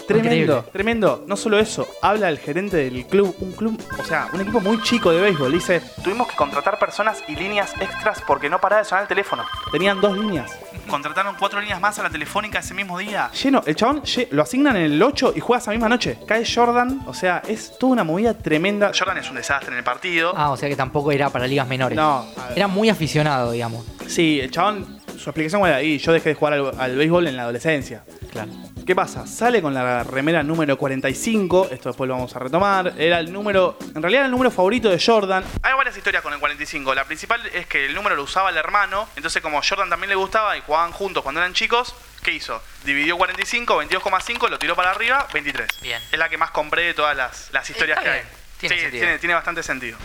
Tremendo, 0.08 0.30
Increíble. 0.30 0.64
tremendo. 0.72 1.24
No 1.26 1.36
solo 1.38 1.58
eso, 1.58 1.88
habla 2.02 2.30
el 2.30 2.38
gerente 2.40 2.78
del 2.78 3.08
club, 3.08 3.36
un 3.40 3.54
club, 3.54 3.82
o 3.98 4.04
sea, 4.04 4.28
un 4.34 4.42
equipo 4.42 4.60
muy 4.60 4.82
chico 4.84 5.12
de 5.12 5.22
béisbol. 5.22 5.52
Dice, 5.52 5.82
tuvimos 6.04 6.28
que 6.28 6.36
contratar 6.36 6.78
personas 6.78 7.24
y 7.28 7.36
líneas 7.36 7.74
extras 7.80 8.22
porque 8.28 8.50
no 8.50 8.60
paraba 8.60 8.82
de 8.84 8.86
sonar 8.88 9.04
el 9.04 9.08
teléfono. 9.08 9.44
Tenían 9.72 10.02
dos 10.02 10.16
líneas. 10.18 10.52
Contrataron 10.90 11.36
cuatro 11.40 11.60
líneas 11.60 11.80
más 11.82 11.98
a 11.98 12.04
la 12.04 12.10
telefónica 12.12 12.60
ese 12.60 12.74
mismo 12.76 13.00
día. 13.00 13.32
Lleno, 13.32 13.64
el 13.66 13.76
chabón 13.76 14.04
lle- 14.04 14.28
lo 14.30 14.44
asignan 14.44 14.76
en 14.76 14.84
el 14.84 15.02
8 15.02 15.34
y 15.36 15.40
juega 15.40 15.60
esa 15.60 15.72
misma 15.72 15.90
noche. 15.90 16.20
Cae 16.28 16.44
Jordan, 16.46 17.02
o 17.08 17.14
sea, 17.14 17.42
es 17.48 17.76
toda 17.80 17.94
una 17.94 18.04
movida 18.04 18.36
tremenda. 18.38 18.92
Jordan 18.98 19.18
es 19.18 19.30
un 19.30 19.38
desastre 19.38 19.72
en 19.72 19.78
el 19.78 19.84
partido. 19.84 20.34
Ah, 20.38 20.52
o 20.52 20.58
sea 20.58 20.70
que 20.70 20.76
tampoco 20.76 21.12
era 21.12 21.30
para 21.30 21.48
ligas 21.48 21.68
menores. 21.68 21.96
No. 21.96 22.25
Era 22.56 22.68
muy 22.68 22.90
aficionado, 22.90 23.52
digamos. 23.52 23.86
Sí, 24.08 24.40
el 24.40 24.52
chabón, 24.52 25.02
su 25.18 25.30
explicación 25.30 25.66
era 25.66 25.78
ahí, 25.78 25.98
yo 25.98 26.12
dejé 26.14 26.30
de 26.30 26.36
jugar 26.36 26.54
al, 26.54 26.72
al 26.80 26.96
béisbol 26.96 27.28
en 27.28 27.38
la 27.38 27.44
adolescencia. 27.44 28.04
Claro. 28.32 28.52
¿Qué 28.86 28.94
pasa? 28.96 29.26
Sale 29.26 29.64
con 29.64 29.74
la 29.74 30.04
remera 30.04 30.44
número 30.44 30.78
45, 30.78 31.70
esto 31.72 31.90
después 31.90 32.08
lo 32.08 32.14
vamos 32.14 32.36
a 32.36 32.40
retomar. 32.40 32.94
Era 33.00 33.20
el 33.20 33.34
número, 33.34 33.80
en 33.96 34.00
realidad 34.02 34.20
era 34.22 34.26
el 34.26 34.32
número 34.32 34.52
favorito 34.52 34.90
de 34.90 35.04
Jordan. 35.04 35.44
Hay 35.64 35.74
varias 35.74 35.98
historias 35.98 36.22
con 36.22 36.32
el 36.34 36.40
45. 36.40 36.94
La 36.94 37.04
principal 37.06 37.42
es 37.52 37.66
que 37.66 37.88
el 37.88 37.96
número 37.96 38.16
lo 38.16 38.22
usaba 38.22 38.52
el 38.52 38.58
hermano, 38.58 39.08
entonces 39.16 39.42
como 39.42 39.60
Jordan 39.68 39.90
también 39.90 40.10
le 40.10 40.16
gustaba 40.16 40.56
y 40.56 40.62
jugaban 40.62 40.92
juntos 40.92 41.24
cuando 41.24 41.42
eran 41.42 41.54
chicos, 41.54 41.96
¿qué 42.22 42.34
hizo? 42.34 42.62
Dividió 42.84 43.18
45, 43.18 43.82
22,5, 43.86 44.50
lo 44.50 44.60
tiró 44.60 44.76
para 44.76 44.92
arriba, 44.92 45.28
23. 45.34 45.68
Bien. 45.82 46.00
Es 46.12 46.20
la 46.20 46.30
que 46.30 46.38
más 46.38 46.52
compré 46.52 46.84
de 46.84 46.94
todas 46.94 47.18
las, 47.18 47.50
las 47.54 47.68
historias 47.68 47.98
Está 47.98 48.12
que 48.12 48.18
bien, 48.18 48.28
hay. 48.28 48.60
tiene 48.60 48.76
sí, 48.76 48.92
tiene, 48.92 49.18
tiene 49.18 49.34
bastante 49.34 49.64
sentido. 49.64 49.98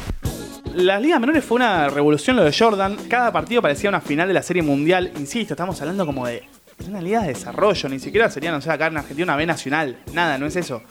Las 0.75 1.03
ligas 1.03 1.21
menores 1.21 1.45
fue 1.45 1.57
una 1.57 1.89
revolución 1.89 2.37
lo 2.37 2.45
de 2.45 2.53
Jordan. 2.57 2.97
Cada 3.09 3.33
partido 3.33 3.61
parecía 3.61 3.91
una 3.91 4.01
final 4.01 4.29
de 4.29 4.35
la 4.35 4.43
Serie 4.43 4.63
Mundial. 4.63 5.11
Insisto, 5.19 5.55
estamos 5.55 5.81
hablando 5.81 6.07
como 6.07 6.27
de 6.27 6.45
una 6.87 7.01
liga 7.01 7.23
de 7.23 7.29
desarrollo. 7.29 7.89
Ni 7.89 7.99
siquiera 7.99 8.31
sería, 8.31 8.53
no 8.53 8.61
sé, 8.61 8.71
acá 8.71 8.87
en 8.87 8.97
Argentina 8.97 9.25
una 9.25 9.37
B 9.37 9.47
nacional. 9.47 9.99
Nada, 10.13 10.39
no 10.39 10.47
es 10.47 10.55
eso. 10.55 10.83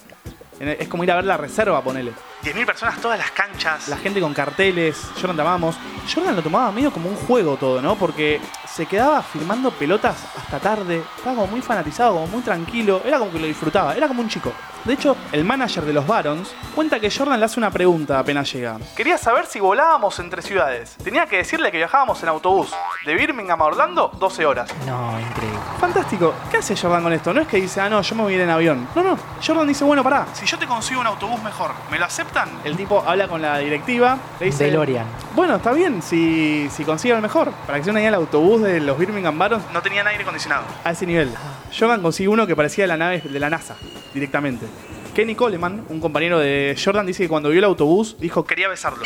Es 0.59 0.87
como 0.89 1.05
ir 1.05 1.11
a 1.11 1.15
ver 1.15 1.25
la 1.25 1.37
reserva, 1.37 1.81
ponele. 1.81 2.11
10.000 2.43 2.65
personas, 2.65 3.01
todas 3.01 3.17
las 3.17 3.31
canchas. 3.31 3.87
La 3.89 3.97
gente 3.97 4.21
con 4.21 4.33
carteles. 4.33 5.11
Jordan 5.15 5.35
te 5.35 5.41
amamos. 5.41 5.75
Jordan 6.13 6.35
lo 6.35 6.41
tomaba 6.41 6.71
medio 6.71 6.91
como 6.91 7.09
un 7.09 7.15
juego 7.15 7.57
todo, 7.57 7.81
¿no? 7.81 7.95
Porque 7.95 8.39
se 8.65 8.85
quedaba 8.85 9.21
filmando 9.21 9.71
pelotas 9.71 10.15
hasta 10.37 10.59
tarde. 10.59 11.03
Estaba 11.17 11.35
como 11.35 11.47
muy 11.47 11.61
fanatizado, 11.61 12.13
como 12.13 12.27
muy 12.27 12.41
tranquilo. 12.41 13.01
Era 13.03 13.19
como 13.19 13.31
que 13.31 13.39
lo 13.39 13.45
disfrutaba. 13.47 13.93
Era 13.93 14.07
como 14.07 14.21
un 14.21 14.29
chico. 14.29 14.53
De 14.85 14.93
hecho, 14.93 15.17
el 15.33 15.43
manager 15.43 15.83
de 15.83 15.91
los 15.91 16.07
Barons 16.07 16.55
cuenta 16.73 17.01
que 17.01 17.11
Jordan 17.11 17.37
le 17.37 17.45
hace 17.45 17.59
una 17.59 17.69
pregunta 17.69 18.17
apenas 18.17 18.51
llega. 18.51 18.77
Quería 18.95 19.17
saber 19.17 19.45
si 19.45 19.59
volábamos 19.59 20.17
entre 20.19 20.41
ciudades. 20.41 20.95
Tenía 21.03 21.25
que 21.25 21.37
decirle 21.37 21.69
que 21.69 21.77
viajábamos 21.77 22.23
en 22.23 22.29
autobús. 22.29 22.73
De 23.05 23.13
Birmingham 23.13 23.61
a 23.61 23.65
Orlando, 23.65 24.09
12 24.17 24.45
horas. 24.45 24.73
No, 24.87 25.19
increíble. 25.19 25.59
Fantástico. 25.79 26.33
¿Qué 26.49 26.57
hace 26.57 26.77
Jordan 26.77 27.03
con 27.03 27.11
esto? 27.11 27.33
No 27.33 27.41
es 27.41 27.47
que 27.47 27.57
dice, 27.57 27.81
ah, 27.81 27.89
no, 27.89 28.01
yo 28.01 28.15
me 28.15 28.23
voy 28.23 28.33
a 28.33 28.35
ir 28.37 28.41
en 28.41 28.49
avión. 28.49 28.87
No, 28.95 29.03
no. 29.03 29.17
Jordan 29.45 29.67
dice, 29.67 29.83
bueno, 29.83 30.01
pará. 30.01 30.27
Si 30.33 30.45
yo 30.45 30.57
te 30.57 30.65
consigo 30.65 31.01
un 31.01 31.07
autobús 31.07 31.43
mejor, 31.43 31.71
¿me 31.91 31.99
lo 31.99 32.05
aceptan? 32.29 32.49
El 32.63 32.77
tipo 32.77 33.03
habla 33.05 33.27
con 33.27 33.41
la 33.41 33.57
directiva. 33.59 34.17
Le 34.39 34.47
dice, 34.47 34.65
DeLorean. 34.65 35.07
bueno, 35.35 35.55
está 35.55 35.73
bien, 35.73 36.01
si, 36.01 36.67
si 36.69 36.83
consigue 36.83 37.13
el 37.13 37.21
mejor. 37.21 37.51
Para 37.65 37.77
que 37.77 37.83
se 37.85 37.89
una 37.89 37.99
idea, 37.99 38.09
el 38.09 38.15
autobús 38.15 38.61
de 38.61 38.79
los 38.79 38.97
Birmingham 38.97 39.37
Barons 39.37 39.63
no 39.73 39.81
tenían 39.81 40.07
aire 40.07 40.21
acondicionado. 40.23 40.63
A 40.83 40.91
ese 40.91 41.05
nivel. 41.05 41.29
Jordan 41.77 42.01
consiguió 42.01 42.31
uno 42.31 42.47
que 42.47 42.55
parecía 42.55 42.83
de 42.83 42.87
la 42.87 42.97
nave 42.97 43.21
de 43.21 43.39
la 43.39 43.49
NASA, 43.49 43.75
directamente. 44.13 44.65
Kenny 45.13 45.35
Coleman, 45.35 45.85
un 45.89 45.99
compañero 45.99 46.39
de 46.39 46.77
Jordan, 46.81 47.05
dice 47.05 47.23
que 47.23 47.29
cuando 47.29 47.49
vio 47.49 47.59
el 47.59 47.65
autobús 47.65 48.15
dijo 48.19 48.45
quería 48.45 48.69
besarlo. 48.69 49.03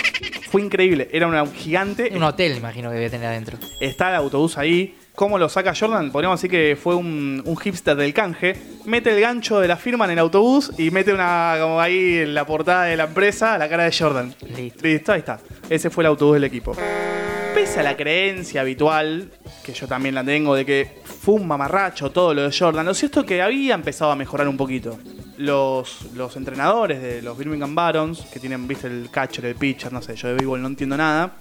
Fue 0.51 0.62
increíble, 0.62 1.10
era 1.12 1.27
un 1.27 1.53
gigante. 1.53 2.12
Un 2.13 2.24
hotel, 2.24 2.58
imagino 2.58 2.89
que 2.89 2.96
debe 2.96 3.10
tener 3.10 3.27
adentro. 3.27 3.58
Está 3.80 4.10
el 4.10 4.15
autobús 4.15 4.58
ahí. 4.58 4.96
¿Cómo 5.15 5.38
lo 5.38 5.48
saca 5.48 5.75
Jordan? 5.75 6.12
Podríamos 6.12 6.41
decir 6.41 6.50
que 6.50 6.75
fue 6.75 6.96
un, 6.96 7.43
un 7.46 7.55
hipster 7.55 7.96
del 7.96 8.15
canje. 8.15 8.55
Mete 8.86 9.13
el 9.13 9.22
gancho 9.22 9.60
de 9.60 9.67
la 9.67 9.77
firma 9.77 10.05
en 10.05 10.12
el 10.12 10.20
autobús 10.20 10.72
y 10.75 10.89
mete 10.89 11.13
una, 11.13 11.55
como 11.62 11.79
ahí 11.79 12.17
en 12.17 12.34
la 12.34 12.48
portada 12.48 12.86
de 12.86 12.98
la 12.98 13.03
empresa, 13.03 13.55
la 13.60 13.70
cara 13.70 13.84
de 13.84 13.96
Jordan. 13.96 14.34
Listo. 14.58 14.84
Listo, 14.84 15.12
ahí 15.12 15.20
está. 15.20 15.39
Ese 15.70 15.91
fue 15.91 16.01
el 16.01 16.08
autobús 16.08 16.34
del 16.34 16.46
equipo. 16.46 16.75
Pese 17.53 17.82
a 17.82 17.84
la 17.84 17.96
creencia 17.96 18.62
habitual, 18.62 19.29
que 19.63 19.74
yo 19.74 19.88
también 19.88 20.15
la 20.15 20.24
tengo, 20.24 20.55
de 20.55 20.65
que 20.65 21.01
fue 21.03 21.36
un 21.36 21.48
mamarracho 21.48 22.10
todo 22.10 22.34
lo 22.34 22.41
de 22.41 22.58
Jordan, 22.58 22.84
lo 22.84 22.96
cierto 22.96 23.20
es 23.20 23.25
que 23.27 23.39
había 23.43 23.75
empezado 23.75 24.10
a 24.10 24.15
mejorar 24.15 24.48
un 24.48 24.58
poquito. 24.58 24.98
Los, 25.38 26.12
los 26.15 26.36
entrenadores 26.38 27.03
de 27.03 27.22
los 27.22 27.38
Birmingham 27.38 27.75
Barons, 27.75 28.22
que 28.34 28.39
tienen, 28.39 28.67
viste, 28.67 28.88
el 28.88 29.10
catcher, 29.12 29.46
el 29.46 29.55
pitcher, 29.55 29.93
no 29.93 30.01
sé, 30.01 30.15
yo 30.15 30.29
de 30.29 30.34
béisbol 30.34 30.60
no 30.60 30.67
entiendo 30.67 30.98
nada, 30.98 31.34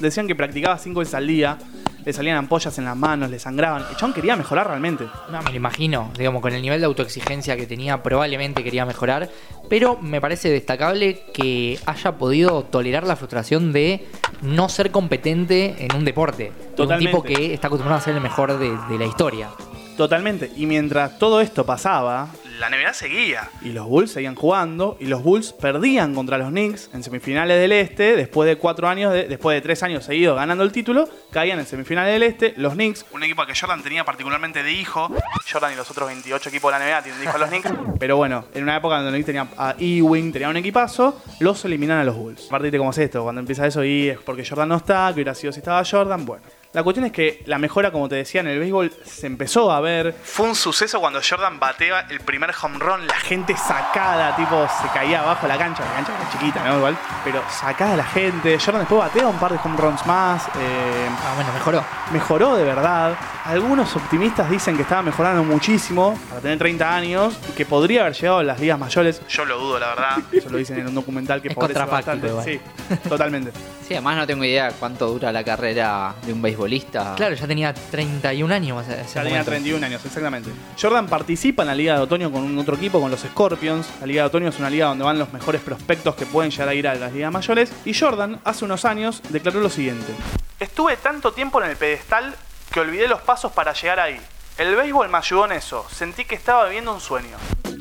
decían 0.00 0.26
que 0.26 0.34
practicaba 0.34 0.78
cinco 0.78 1.00
veces 1.00 1.14
al 1.14 1.26
día, 1.26 1.58
le 2.04 2.12
salían 2.12 2.36
ampollas 2.36 2.78
en 2.78 2.84
las 2.86 2.96
manos, 2.96 3.30
le 3.30 3.38
sangraban. 3.38 3.84
El 3.90 3.96
chabón 3.96 4.14
quería 4.14 4.34
mejorar 4.36 4.66
realmente. 4.68 5.04
No, 5.30 5.42
me 5.42 5.50
lo 5.50 5.56
imagino. 5.56 6.10
Digamos, 6.16 6.40
con 6.40 6.54
el 6.54 6.62
nivel 6.62 6.80
de 6.80 6.86
autoexigencia 6.86 7.56
que 7.56 7.66
tenía, 7.66 8.02
probablemente 8.02 8.64
quería 8.64 8.86
mejorar. 8.86 9.28
Pero 9.68 9.98
me 10.00 10.20
parece 10.20 10.48
destacable 10.48 11.20
que 11.34 11.78
haya 11.84 12.12
podido 12.12 12.62
tolerar 12.64 13.06
la 13.06 13.16
frustración 13.16 13.72
de 13.72 14.06
no 14.40 14.68
ser 14.70 14.90
competente 14.90 15.76
en 15.84 15.94
un 15.94 16.04
deporte. 16.04 16.44
De 16.44 16.50
Un 16.70 16.76
Totalmente. 16.76 17.10
tipo 17.10 17.22
que 17.22 17.52
está 17.52 17.66
acostumbrado 17.66 18.00
a 18.00 18.04
ser 18.04 18.14
el 18.14 18.22
mejor 18.22 18.58
de, 18.58 18.70
de 18.88 18.98
la 18.98 19.04
historia. 19.04 19.50
Totalmente. 19.96 20.50
Y 20.56 20.64
mientras 20.64 21.18
todo 21.18 21.40
esto 21.40 21.66
pasaba, 21.66 22.28
la 22.58 22.68
NBA 22.70 22.92
seguía. 22.94 23.48
Y 23.62 23.70
los 23.70 23.86
Bulls 23.86 24.10
seguían 24.12 24.34
jugando. 24.34 24.96
Y 25.00 25.06
los 25.06 25.22
Bulls 25.22 25.52
perdían 25.52 26.14
contra 26.14 26.38
los 26.38 26.48
Knicks 26.50 26.90
en 26.94 27.02
semifinales 27.02 27.60
del 27.60 27.72
Este. 27.72 28.16
Después 28.16 28.48
de 28.48 28.56
cuatro 28.56 28.88
años, 28.88 29.12
de- 29.12 29.24
después 29.28 29.54
de 29.56 29.60
tres 29.60 29.82
años 29.82 30.04
seguidos 30.04 30.36
ganando 30.36 30.64
el 30.64 30.72
título, 30.72 31.08
caían 31.30 31.58
en 31.58 31.66
semifinales 31.66 32.12
del 32.12 32.22
Este. 32.22 32.54
Los 32.56 32.74
Knicks, 32.74 33.06
un 33.12 33.22
equipo 33.22 33.44
que 33.46 33.54
Jordan 33.58 33.82
tenía 33.82 34.04
particularmente 34.04 34.62
de 34.62 34.72
hijo. 34.72 35.08
Jordan 35.50 35.72
y 35.72 35.76
los 35.76 35.90
otros 35.90 36.08
28 36.08 36.48
equipos 36.48 36.72
de 36.72 36.78
la 36.78 36.84
NBA 36.84 37.02
tienen 37.02 37.20
de 37.20 37.26
hijo 37.26 37.36
a 37.36 37.38
los 37.40 37.48
Knicks. 37.48 37.70
Pero 37.98 38.16
bueno, 38.16 38.44
en 38.54 38.62
una 38.62 38.76
época 38.76 38.96
donde 38.96 39.10
los 39.10 39.16
Knicks 39.16 39.26
tenían 39.26 39.48
a 39.56 39.74
Ewing, 39.78 40.32
tenía 40.32 40.48
un 40.48 40.56
equipazo, 40.56 41.20
los 41.40 41.64
eliminan 41.64 41.98
a 41.98 42.04
los 42.04 42.16
Bulls. 42.16 42.46
Aparte, 42.46 42.64
¿viste 42.64 42.78
cómo 42.78 42.90
es 42.90 42.98
esto? 42.98 43.22
Cuando 43.22 43.40
empieza 43.40 43.66
eso 43.66 43.84
y 43.84 44.08
es 44.08 44.18
porque 44.18 44.44
Jordan 44.44 44.68
no 44.68 44.76
está, 44.76 45.06
que 45.08 45.14
hubiera 45.14 45.34
sido 45.34 45.52
si 45.52 45.60
estaba 45.60 45.82
Jordan, 45.84 46.24
bueno. 46.26 46.44
La 46.74 46.82
cuestión 46.82 47.06
es 47.06 47.12
que 47.12 47.42
la 47.46 47.56
mejora, 47.58 47.90
como 47.90 48.10
te 48.10 48.16
decía, 48.16 48.42
en 48.42 48.46
el 48.48 48.58
béisbol 48.58 48.92
se 49.02 49.26
empezó 49.26 49.72
a 49.72 49.80
ver. 49.80 50.14
Fue 50.22 50.46
un 50.46 50.54
suceso 50.54 51.00
cuando 51.00 51.18
Jordan 51.26 51.58
batea 51.58 52.00
el 52.10 52.20
primer 52.20 52.50
home 52.62 52.78
run, 52.78 53.06
la 53.06 53.14
gente 53.14 53.56
sacada, 53.56 54.36
tipo, 54.36 54.68
se 54.82 54.86
caía 54.92 55.22
abajo 55.22 55.46
de 55.46 55.54
la 55.54 55.58
cancha, 55.58 55.82
la 55.82 55.92
cancha 55.92 56.12
era 56.14 56.30
chiquita, 56.30 56.62
¿no? 56.64 56.76
Igual, 56.76 56.98
pero 57.24 57.42
sacada 57.50 57.96
la 57.96 58.04
gente. 58.04 58.58
Jordan 58.58 58.80
después 58.82 59.00
batea 59.00 59.26
un 59.28 59.38
par 59.38 59.52
de 59.52 59.58
home 59.64 59.78
runs 59.78 60.04
más. 60.04 60.46
eh, 60.60 61.08
Ah, 61.26 61.32
bueno, 61.36 61.50
mejoró. 61.54 61.84
mejoró 62.12 62.56
de 62.56 62.64
verdad. 62.64 63.14
Algunos 63.46 63.96
optimistas 63.96 64.50
dicen 64.50 64.76
que 64.76 64.82
estaba 64.82 65.00
mejorando 65.00 65.42
muchísimo 65.44 66.18
para 66.28 66.42
tener 66.42 66.58
30 66.58 66.94
años 66.94 67.38
y 67.48 67.52
que 67.52 67.64
podría 67.64 68.02
haber 68.02 68.12
llegado 68.12 68.38
a 68.40 68.42
las 68.42 68.60
ligas 68.60 68.78
mayores. 68.78 69.22
Yo 69.26 69.46
lo 69.46 69.58
dudo, 69.58 69.78
la 69.78 69.88
verdad. 69.88 70.18
Eso 70.30 70.50
lo 70.50 70.58
dicen 70.58 70.78
en 70.80 70.88
un 70.88 70.94
documental 70.94 71.40
que 71.40 71.48
Es 71.48 71.56
bastante. 71.56 72.28
Sí, 72.44 72.60
totalmente. 73.08 73.52
Sí, 73.86 73.94
además 73.94 74.18
no 74.18 74.26
tengo 74.26 74.44
idea 74.44 74.70
cuánto 74.78 75.06
dura 75.08 75.32
la 75.32 75.42
carrera 75.42 76.14
de 76.26 76.32
un 76.34 76.42
beisbolista. 76.58 77.14
Claro, 77.14 77.34
ya 77.34 77.46
tenía 77.46 77.72
31 77.72 78.52
años. 78.54 78.86
Ya 78.86 79.04
tenía 79.04 79.22
momento. 79.22 79.50
31 79.50 79.86
años, 79.86 80.04
exactamente. 80.04 80.50
Jordan 80.80 81.06
participa 81.06 81.62
en 81.62 81.68
la 81.68 81.74
Liga 81.74 81.94
de 81.94 82.00
Otoño 82.00 82.32
con 82.32 82.42
un 82.42 82.58
otro 82.58 82.76
equipo, 82.76 83.00
con 83.00 83.10
los 83.10 83.20
Scorpions. 83.20 83.88
La 84.00 84.06
Liga 84.06 84.22
de 84.22 84.26
Otoño 84.26 84.48
es 84.48 84.58
una 84.58 84.68
liga 84.68 84.86
donde 84.86 85.04
van 85.04 85.18
los 85.18 85.32
mejores 85.32 85.60
prospectos 85.60 86.14
que 86.16 86.26
pueden 86.26 86.50
llegar 86.50 86.68
a 86.68 86.74
ir 86.74 86.88
a 86.88 86.94
las 86.94 87.12
ligas 87.12 87.32
mayores. 87.32 87.72
Y 87.84 87.94
Jordan, 87.94 88.40
hace 88.44 88.64
unos 88.64 88.84
años, 88.84 89.22
declaró 89.28 89.60
lo 89.60 89.70
siguiente. 89.70 90.12
Estuve 90.58 90.96
tanto 90.96 91.32
tiempo 91.32 91.62
en 91.62 91.70
el 91.70 91.76
pedestal 91.76 92.34
que 92.72 92.80
olvidé 92.80 93.08
los 93.08 93.20
pasos 93.22 93.52
para 93.52 93.72
llegar 93.72 94.00
ahí. 94.00 94.20
El 94.58 94.74
béisbol 94.74 95.08
me 95.08 95.18
ayudó 95.18 95.44
en 95.44 95.52
eso. 95.52 95.86
Sentí 95.88 96.24
que 96.24 96.34
estaba 96.34 96.64
viviendo 96.64 96.92
un 96.92 97.00
sueño. 97.00 97.36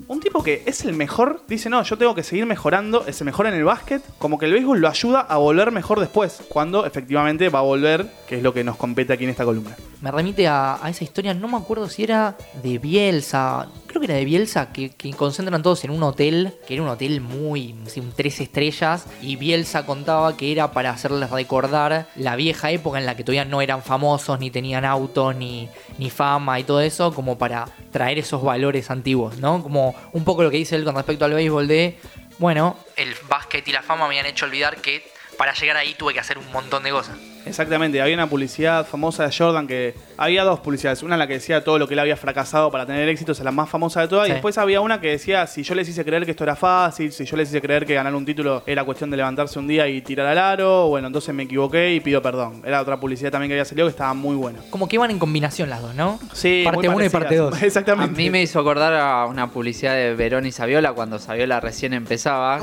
Un 0.10 0.22
tipo 0.22 0.42
que 0.42 0.64
es 0.66 0.86
el 0.86 0.94
mejor, 0.94 1.42
dice, 1.50 1.70
no, 1.70 1.84
yo 1.84 1.98
tengo 1.98 2.16
que 2.16 2.24
seguir 2.24 2.46
mejorando, 2.46 3.06
es 3.08 3.20
el 3.20 3.26
mejor 3.26 3.48
en 3.48 3.56
el 3.56 3.66
básquet, 3.66 4.02
como 4.18 4.38
que 4.38 4.46
el 4.46 4.54
béisbol 4.54 4.80
lo 4.80 4.88
ayuda 4.88 5.20
a 5.20 5.36
volver 5.36 5.72
mejor 5.72 6.00
después, 6.00 6.42
cuando 6.48 6.86
efectivamente 6.86 7.50
va 7.50 7.60
a 7.60 7.64
volver, 7.64 8.10
que 8.26 8.38
es 8.38 8.44
lo 8.44 8.54
que 8.54 8.64
nos 8.64 8.78
compete 8.78 9.12
aquí 9.12 9.26
en 9.26 9.32
esta 9.32 9.44
columna. 9.44 9.76
Me 10.02 10.10
remite 10.10 10.48
a, 10.48 10.80
a 10.82 10.90
esa 10.90 11.04
historia, 11.04 11.34
no 11.34 11.50
me 11.50 11.58
acuerdo 11.58 11.90
si 11.90 12.04
era 12.04 12.38
de 12.64 12.78
Bielsa, 12.78 13.68
que 14.00 14.06
era 14.06 14.16
de 14.16 14.26
Bielsa, 14.26 14.72
que, 14.72 14.90
que 14.90 15.12
concentran 15.12 15.62
todos 15.64 15.84
en 15.84 15.92
un 15.92 16.04
hotel, 16.04 16.54
que 16.68 16.74
era 16.74 16.84
un 16.84 16.90
hotel 16.90 17.22
muy, 17.22 17.76
un 17.96 18.14
tres 18.16 18.40
estrellas, 18.40 19.06
y 19.22 19.36
Bielsa 19.36 19.86
contaba 19.86 20.36
que 20.38 20.52
era 20.52 20.72
para 20.72 20.92
hacerles 20.92 21.30
recordar 21.30 22.08
la 22.16 22.36
vieja 22.36 22.72
época 22.72 23.00
en 23.00 23.06
la 23.06 23.16
que 23.16 23.24
todavía 23.24 23.46
no 23.46 23.62
eran 23.62 23.82
famosos, 23.84 24.40
ni 24.40 24.52
tenían 24.52 24.86
autos, 24.86 25.36
ni, 25.36 25.70
ni 25.98 26.10
fama 26.10 26.60
y 26.60 26.64
todo 26.64 26.82
eso, 26.82 27.14
como 27.14 27.38
para 27.38 27.66
traer 27.92 28.20
esos 28.20 28.44
valores 28.44 28.90
antiguos, 28.92 29.38
¿no? 29.38 29.64
Como 29.64 29.96
un 30.14 30.24
poco 30.24 30.44
lo 30.44 30.52
que 30.52 30.58
dice 30.58 30.76
él 30.76 30.84
con 30.84 30.96
respecto 30.96 31.26
al 31.26 31.34
béisbol 31.34 31.68
de, 31.68 31.98
bueno, 32.40 32.78
el 32.96 33.14
básquet 33.28 33.68
y 33.68 33.72
la 33.72 33.82
fama 33.82 34.08
me 34.08 34.20
han 34.20 34.26
hecho 34.26 34.46
olvidar 34.46 34.78
que 34.78 35.04
para 35.38 35.54
llegar 35.54 35.78
ahí 35.78 35.94
tuve 35.94 36.14
que 36.14 36.20
hacer 36.20 36.38
un 36.38 36.52
montón 36.52 36.84
de 36.84 36.92
cosas. 36.92 37.18
Exactamente, 37.48 38.02
había 38.02 38.14
una 38.16 38.28
publicidad 38.28 38.86
famosa 38.86 39.28
de 39.28 39.36
Jordan 39.36 39.68
que 39.68 39.96
había 40.18 40.44
dos 40.44 40.60
publicidades, 40.60 41.04
una 41.04 41.16
en 41.16 41.20
la 41.20 41.28
que 41.28 41.34
decía 41.34 41.64
todo 41.64 41.80
lo 41.80 41.88
que 41.88 41.94
él 41.94 42.00
había 42.00 42.18
fracasado 42.18 42.72
para 42.72 42.86
tener 42.86 43.08
éxito, 43.10 43.32
esa 43.32 43.42
es 43.42 43.46
la 43.46 43.52
más 43.52 43.70
famosa 43.70 44.02
de 44.02 44.08
todas, 44.08 44.28
y 44.30 44.32
después 44.32 44.58
había 44.58 44.82
una 44.82 45.00
que 45.02 45.10
decía 45.10 45.48
si 45.48 45.64
yo 45.64 45.76
les 45.76 45.88
hice 45.90 46.04
creer 46.06 46.26
que 46.26 46.32
esto 46.32 46.44
era 46.44 46.56
fácil, 46.56 47.12
si 47.12 47.26
yo 47.26 47.38
les 47.38 47.50
hice 47.50 47.62
creer 47.62 47.86
que 47.86 47.94
ganar 47.94 48.14
un 48.16 48.26
título 48.26 48.64
era 48.66 48.84
cuestión 48.84 49.10
de 49.10 49.18
levantarse 49.18 49.60
un 49.60 49.68
día 49.68 49.88
y 49.88 50.02
tirar 50.02 50.28
al 50.28 50.38
aro, 50.38 50.88
bueno, 50.88 51.08
entonces 51.08 51.34
me 51.34 51.44
equivoqué 51.44 51.94
y 51.94 52.00
pido 52.00 52.22
perdón. 52.22 52.62
Era 52.66 52.82
otra 52.82 53.00
publicidad 53.00 53.32
también 53.32 53.50
que 53.50 53.54
había 53.54 53.66
salido 53.66 53.88
que 53.88 53.92
estaba 53.92 54.14
muy 54.14 54.36
buena. 54.36 54.60
Como 54.70 54.88
que 54.88 54.96
iban 54.96 55.12
en 55.12 55.20
combinación 55.20 55.70
las 55.70 55.82
dos, 55.82 55.94
¿no? 55.96 56.20
Sí, 56.34 56.64
Parte 56.66 56.90
muy 56.90 56.98
1 56.98 57.06
y 57.06 57.10
parte 57.10 57.36
2. 57.36 57.54
A 57.62 57.66
Exactamente. 57.66 58.16
mí 58.18 58.30
me 58.30 58.42
hizo 58.42 58.60
acordar 58.60 58.94
a 58.94 59.26
una 59.26 59.50
publicidad 59.52 59.94
de 59.94 60.14
Verón 60.16 60.46
y 60.46 60.52
Saviola 60.52 60.94
cuando 60.94 61.20
Saviola 61.20 61.60
recién 61.60 61.94
empezaba. 61.94 62.58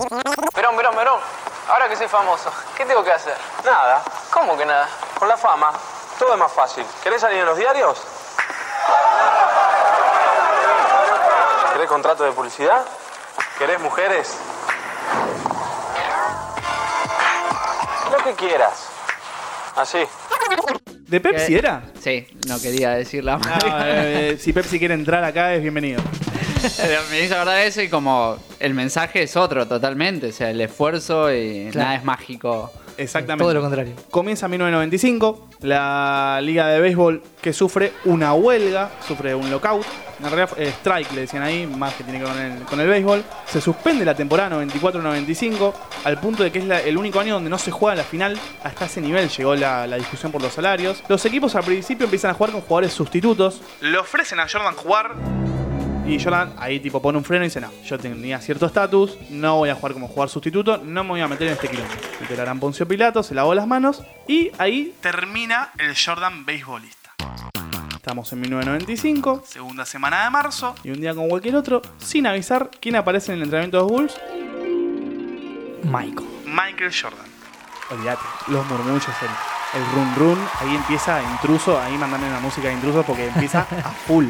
Verón, 0.54 0.76
Verón, 0.76 0.96
Verón. 0.96 1.18
Ahora 1.68 1.88
que 1.88 1.96
soy 1.96 2.08
famoso, 2.08 2.50
¿qué 2.76 2.84
tengo 2.84 3.02
que 3.02 3.10
hacer? 3.10 3.32
Nada. 3.64 4.02
¿Cómo 4.30 4.56
que 4.56 4.66
nada? 4.66 4.73
Con 5.18 5.28
la 5.28 5.36
fama, 5.36 5.72
todo 6.18 6.32
es 6.34 6.38
más 6.38 6.52
fácil. 6.52 6.84
¿Querés 7.02 7.20
salir 7.20 7.38
en 7.40 7.46
los 7.46 7.56
diarios? 7.56 7.98
¿Querés 11.72 11.88
contrato 11.88 12.24
de 12.24 12.32
publicidad? 12.32 12.84
¿Querés 13.58 13.80
mujeres? 13.80 14.36
Lo 18.10 18.24
que 18.24 18.32
quieras. 18.34 18.88
Así. 19.76 19.98
¿De 21.08 21.20
Pepsi 21.20 21.46
¿Qué? 21.48 21.58
era? 21.58 21.82
Sí, 22.02 22.26
no 22.48 22.60
quería 22.60 22.90
decir 22.90 23.24
la 23.24 23.36
No, 23.38 23.50
eh, 23.84 24.38
si 24.40 24.52
Pepsi 24.52 24.78
quiere 24.78 24.94
entrar 24.94 25.22
acá 25.24 25.52
es 25.54 25.62
bienvenido. 25.62 26.02
Pero 26.78 27.02
me 27.10 27.20
hizo 27.20 27.34
acordar 27.34 27.58
eso 27.58 27.82
y 27.82 27.90
como 27.90 28.36
el 28.58 28.72
mensaje 28.74 29.22
es 29.24 29.36
otro 29.36 29.66
totalmente. 29.68 30.28
O 30.28 30.32
sea, 30.32 30.50
el 30.50 30.60
esfuerzo 30.60 31.32
y 31.32 31.68
Claro. 31.70 31.84
nada 31.86 31.96
es 31.98 32.04
mágico. 32.04 32.72
Exactamente. 32.96 33.42
Todo 33.44 33.54
lo 33.54 33.60
contrario. 33.60 33.94
Comienza 34.10 34.46
en 34.46 34.50
1995, 34.52 35.48
la 35.60 36.38
liga 36.42 36.68
de 36.68 36.80
béisbol 36.80 37.22
que 37.42 37.52
sufre 37.52 37.92
una 38.04 38.34
huelga, 38.34 38.90
sufre 39.06 39.34
un 39.34 39.50
lockout. 39.50 39.84
En 40.20 40.30
realidad, 40.30 40.50
eh, 40.58 40.68
strike 40.80 41.10
le 41.12 41.22
decían 41.22 41.42
ahí, 41.42 41.66
más 41.66 41.94
que 41.94 42.04
tiene 42.04 42.18
que 42.20 42.24
ver 42.24 42.32
con 42.34 42.42
el, 42.42 42.62
con 42.62 42.80
el 42.80 42.88
béisbol. 42.88 43.24
Se 43.46 43.60
suspende 43.60 44.04
la 44.04 44.14
temporada 44.14 44.56
94-95, 44.64 45.72
al 46.04 46.20
punto 46.20 46.42
de 46.44 46.52
que 46.52 46.60
es 46.60 46.64
la- 46.66 46.80
el 46.80 46.96
único 46.96 47.18
año 47.20 47.34
donde 47.34 47.50
no 47.50 47.58
se 47.58 47.70
juega 47.70 47.96
la 47.96 48.04
final. 48.04 48.38
Hasta 48.62 48.84
ese 48.86 49.00
nivel 49.00 49.28
llegó 49.28 49.54
la, 49.56 49.86
la 49.86 49.96
discusión 49.96 50.30
por 50.30 50.40
los 50.40 50.52
salarios. 50.52 51.02
Los 51.08 51.24
equipos 51.26 51.54
al 51.56 51.64
principio 51.64 52.04
empiezan 52.04 52.30
a 52.30 52.34
jugar 52.34 52.52
con 52.52 52.60
jugadores 52.60 52.92
sustitutos. 52.92 53.60
Le 53.80 53.98
ofrecen 53.98 54.38
a 54.40 54.46
Jordan 54.48 54.74
jugar. 54.76 55.14
Y 56.06 56.22
Jordan 56.22 56.52
ahí 56.58 56.80
tipo 56.80 57.00
pone 57.00 57.16
un 57.16 57.24
freno 57.24 57.44
y 57.44 57.48
dice, 57.48 57.62
no, 57.62 57.70
yo 57.82 57.98
tenía 57.98 58.38
cierto 58.38 58.66
estatus, 58.66 59.16
no 59.30 59.56
voy 59.56 59.70
a 59.70 59.74
jugar 59.74 59.94
como 59.94 60.06
jugador 60.06 60.28
sustituto, 60.28 60.76
no 60.76 61.02
me 61.02 61.10
voy 61.10 61.20
a 61.22 61.28
meter 61.28 61.46
en 61.46 61.54
este 61.54 61.68
quilombo. 61.68 61.94
Gran 62.28 62.60
Poncio 62.60 62.86
Pilato, 62.86 63.22
se 63.22 63.34
lavó 63.34 63.54
las 63.54 63.66
manos 63.66 64.02
y 64.28 64.50
ahí 64.58 64.94
termina 65.00 65.70
el 65.78 65.94
Jordan 65.96 66.44
beisbolista. 66.44 67.14
Estamos 67.96 68.30
en 68.34 68.40
1995, 68.42 69.44
segunda 69.46 69.86
semana 69.86 70.24
de 70.24 70.30
marzo, 70.30 70.74
y 70.84 70.90
un 70.90 71.00
día 71.00 71.14
como 71.14 71.28
cualquier 71.28 71.56
otro, 71.56 71.80
sin 71.96 72.26
avisar, 72.26 72.70
¿quién 72.80 72.96
aparece 72.96 73.32
en 73.32 73.38
el 73.38 73.44
entrenamiento 73.44 73.78
de 73.78 73.82
los 73.84 73.90
Bulls? 73.90 74.14
Michael. 75.84 76.28
Michael 76.44 76.92
Jordan. 76.92 77.26
Olvídate, 77.90 78.22
los 78.48 78.66
murmullos, 78.66 79.08
el, 79.08 79.80
el 79.80 79.86
run 79.94 80.14
run, 80.16 80.48
ahí 80.60 80.74
empieza 80.74 81.22
intruso, 81.22 81.80
ahí 81.80 81.96
mandame 81.96 82.28
una 82.28 82.40
música 82.40 82.68
de 82.68 82.74
intruso 82.74 83.02
porque 83.04 83.28
empieza 83.28 83.60
a 83.60 83.90
full. 84.06 84.26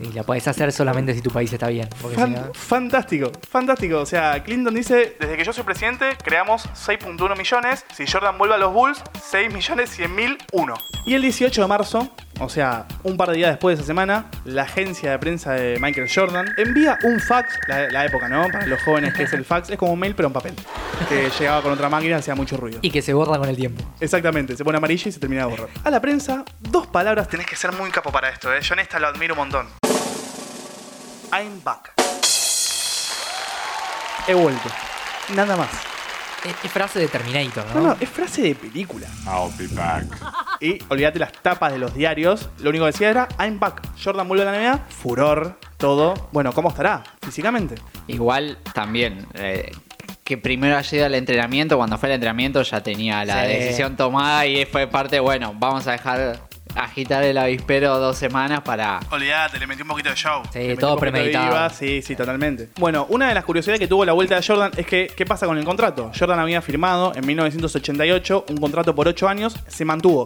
Sí, 0.00 0.10
la 0.14 0.22
podés 0.22 0.46
hacer 0.48 0.72
solamente 0.72 1.14
si 1.14 1.20
tu 1.20 1.30
país 1.30 1.52
está 1.52 1.68
bien. 1.68 1.88
Si 2.14 2.20
no- 2.30 2.52
fantástico, 2.54 3.30
fantástico. 3.48 3.98
O 4.00 4.06
sea, 4.06 4.42
Clinton 4.42 4.74
dice, 4.74 5.16
desde 5.20 5.36
que 5.36 5.44
yo 5.44 5.52
soy 5.52 5.64
presidente, 5.64 6.16
creamos 6.24 6.64
6.1 6.74 7.36
millones. 7.36 7.84
Si 7.94 8.06
Jordan 8.06 8.38
vuelve 8.38 8.54
a 8.54 8.58
los 8.58 8.72
Bulls, 8.72 9.02
6 9.22 9.52
millones 9.52 9.90
100 9.90 10.14
mil, 10.14 10.38
1. 10.52 10.74
Y 11.06 11.14
el 11.14 11.22
18 11.22 11.60
de 11.62 11.66
marzo, 11.68 12.08
o 12.40 12.48
sea, 12.48 12.86
un 13.02 13.16
par 13.16 13.28
de 13.30 13.36
días 13.36 13.50
después 13.50 13.76
de 13.76 13.82
esa 13.82 13.86
semana, 13.86 14.26
la 14.44 14.62
agencia 14.62 15.10
de 15.10 15.18
prensa 15.18 15.52
de 15.52 15.78
Michael 15.80 16.08
Jordan 16.12 16.54
envía 16.56 16.98
un 17.04 17.20
fax, 17.20 17.58
la, 17.68 17.88
la 17.90 18.06
época, 18.06 18.28
¿no? 18.28 18.46
Para 18.50 18.66
los 18.66 18.80
jóvenes 18.82 19.12
que 19.14 19.24
es 19.24 19.32
el 19.34 19.44
fax, 19.44 19.68
es 19.70 19.76
como 19.78 19.92
un 19.92 19.98
mail 19.98 20.14
pero 20.14 20.28
en 20.28 20.32
papel. 20.32 20.54
Que 21.08 21.30
llegaba 21.38 21.62
con 21.62 21.72
otra 21.72 21.88
máquina 21.90 22.16
y 22.16 22.18
hacía 22.18 22.34
mucho 22.34 22.56
ruido. 22.56 22.78
Y 22.82 22.90
que 22.90 23.02
se 23.02 23.12
borra 23.12 23.38
con 23.38 23.48
el 23.48 23.56
tiempo. 23.56 23.82
Exactamente, 24.00 24.56
se 24.56 24.64
pone 24.64 24.78
amarillo 24.78 25.08
y 25.08 25.12
se 25.12 25.20
termina 25.20 25.44
de 25.44 25.50
borrar. 25.50 25.68
A 25.84 25.90
la 25.90 26.00
prensa, 26.00 26.44
dos 26.60 26.86
palabras, 26.86 27.28
tenés 27.28 27.46
que 27.46 27.56
ser 27.56 27.72
muy 27.72 27.90
capo 27.90 28.10
para 28.10 28.30
esto, 28.30 28.52
¿eh? 28.54 28.60
Yo 28.62 28.74
en 28.74 28.80
esta 28.80 28.98
lo 28.98 29.08
admiro 29.08 29.34
un 29.34 29.38
montón. 29.40 29.66
I'm 31.32 31.62
back. 31.62 31.92
He 34.26 34.34
vuelto. 34.34 34.68
Nada 35.34 35.56
más. 35.56 35.68
Es, 36.44 36.54
es 36.64 36.70
frase 36.72 36.98
de 36.98 37.08
Terminator, 37.08 37.66
¿no? 37.74 37.74
No, 37.74 37.86
no, 37.88 37.96
es 38.00 38.08
frase 38.08 38.42
de 38.42 38.54
película. 38.54 39.06
I'll 39.26 39.52
be 39.58 39.66
back. 39.74 40.04
Y 40.60 40.78
olvídate 40.88 41.18
las 41.18 41.32
tapas 41.32 41.72
de 41.72 41.78
los 41.78 41.94
diarios. 41.94 42.48
Lo 42.58 42.70
único 42.70 42.84
que 42.86 42.92
decía 42.92 43.10
era 43.10 43.28
I'm 43.38 43.58
back. 43.60 43.82
Jordan 44.02 44.26
vuelve 44.26 44.48
a 44.48 44.52
la 44.52 44.58
NBA. 44.58 44.78
Furor. 45.02 45.58
todo. 45.76 46.28
Bueno, 46.32 46.52
¿cómo 46.52 46.68
estará 46.70 47.02
físicamente? 47.22 47.74
Igual 48.06 48.58
también, 48.74 49.26
eh, 49.34 49.70
que 50.24 50.36
primero 50.36 50.76
haya 50.76 50.96
ido 50.96 51.06
al 51.06 51.14
entrenamiento, 51.14 51.76
cuando 51.78 51.96
fue 51.96 52.08
al 52.10 52.14
entrenamiento 52.16 52.62
ya 52.62 52.82
tenía 52.82 53.24
la 53.24 53.42
Sí. 53.46 53.48
decisión 53.52 53.96
tomada 53.96 54.44
y 54.46 54.64
fue 54.66 54.86
parte, 54.86 55.20
bueno, 55.20 55.54
vamos 55.56 55.86
a 55.86 55.92
dejar 55.92 56.38
agitar 56.74 57.22
el 57.22 57.38
avispero 57.38 57.98
dos 57.98 58.16
semanas 58.16 58.60
para... 58.60 59.00
Olvídate, 59.10 59.58
le 59.58 59.66
metí 59.66 59.82
un 59.82 59.88
poquito 59.88 60.10
de 60.10 60.16
show. 60.16 60.42
Sí, 60.52 60.58
Le 60.60 60.76
todo 60.76 60.96
premeditado. 60.96 61.70
Sí, 61.70 62.02
sí, 62.02 62.16
totalmente. 62.16 62.68
Bueno, 62.78 63.06
una 63.08 63.28
de 63.28 63.34
las 63.34 63.44
curiosidades 63.44 63.80
que 63.80 63.88
tuvo 63.88 64.04
la 64.04 64.12
vuelta 64.12 64.36
de 64.36 64.46
Jordan 64.46 64.72
es 64.76 64.86
que, 64.86 65.12
¿qué 65.16 65.24
pasa 65.26 65.46
con 65.46 65.58
el 65.58 65.64
contrato? 65.64 66.10
Jordan 66.18 66.38
había 66.38 66.62
firmado 66.62 67.12
en 67.14 67.26
1988 67.26 68.46
un 68.48 68.56
contrato 68.56 68.94
por 68.94 69.08
8 69.08 69.28
años, 69.28 69.56
se 69.66 69.84
mantuvo. 69.84 70.24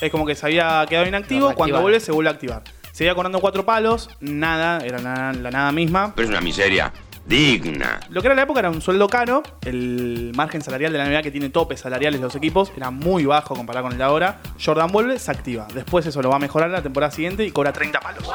Es 0.00 0.10
como 0.10 0.26
que 0.26 0.34
se 0.34 0.46
había 0.46 0.84
quedado 0.88 1.06
inactivo, 1.06 1.54
cuando 1.54 1.80
vuelve 1.80 2.00
se 2.00 2.12
vuelve 2.12 2.30
a 2.30 2.32
activar. 2.32 2.62
Seguía 2.92 3.14
cobrando 3.14 3.40
cuatro 3.40 3.64
palos, 3.64 4.10
nada, 4.20 4.78
era 4.84 4.98
la, 4.98 5.32
la 5.32 5.50
nada 5.50 5.72
misma. 5.72 6.12
Pero 6.14 6.26
es 6.26 6.30
una 6.30 6.40
miseria 6.40 6.92
digna. 7.28 8.00
Lo 8.08 8.20
que 8.22 8.28
era 8.28 8.34
la 8.34 8.42
época 8.42 8.60
era 8.60 8.70
un 8.70 8.80
sueldo 8.80 9.06
caro, 9.08 9.42
el 9.64 10.32
margen 10.34 10.62
salarial 10.62 10.92
de 10.92 10.98
la 10.98 11.06
NBA 11.06 11.22
que 11.22 11.30
tiene 11.30 11.50
topes 11.50 11.80
salariales 11.80 12.20
los 12.20 12.34
equipos 12.34 12.72
era 12.76 12.90
muy 12.90 13.26
bajo 13.26 13.54
comparado 13.54 13.84
con 13.84 13.92
el 13.92 13.98
de 13.98 14.04
ahora. 14.04 14.40
Jordan 14.62 14.90
vuelve, 14.90 15.18
se 15.18 15.30
activa. 15.30 15.66
Después 15.74 16.06
eso 16.06 16.22
lo 16.22 16.30
va 16.30 16.36
a 16.36 16.40
mejorar 16.40 16.70
la 16.70 16.82
temporada 16.82 17.10
siguiente 17.12 17.44
y 17.44 17.50
cobra 17.50 17.72
30 17.72 18.00
palos. 18.00 18.28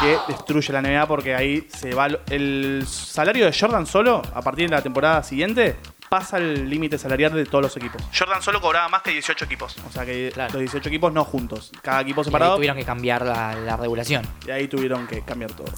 Que 0.00 0.16
destruye 0.28 0.72
la 0.72 0.82
NBA 0.82 1.06
porque 1.06 1.34
ahí 1.34 1.66
se 1.72 1.94
va... 1.94 2.08
El 2.28 2.84
salario 2.86 3.46
de 3.46 3.56
Jordan 3.58 3.86
solo, 3.86 4.22
a 4.34 4.42
partir 4.42 4.68
de 4.68 4.74
la 4.74 4.82
temporada 4.82 5.22
siguiente, 5.22 5.76
pasa 6.08 6.38
el 6.38 6.68
límite 6.68 6.98
salarial 6.98 7.32
de 7.32 7.44
todos 7.46 7.62
los 7.62 7.76
equipos. 7.76 8.02
Jordan 8.18 8.42
solo 8.42 8.60
cobraba 8.60 8.88
más 8.88 9.02
que 9.02 9.12
18 9.12 9.44
equipos. 9.44 9.76
O 9.88 9.92
sea 9.92 10.04
que 10.04 10.32
los 10.36 10.52
18 10.58 10.88
equipos 10.88 11.12
no 11.12 11.24
juntos. 11.24 11.70
Cada 11.82 12.00
equipo 12.00 12.20
Y 12.20 12.22
ahí 12.22 12.24
separado. 12.24 12.56
tuvieron 12.56 12.76
que 12.76 12.84
cambiar 12.84 13.24
la, 13.24 13.54
la 13.54 13.76
regulación. 13.76 14.26
Y 14.46 14.50
ahí 14.50 14.66
tuvieron 14.66 15.06
que 15.06 15.22
cambiar 15.22 15.52
todo. 15.52 15.72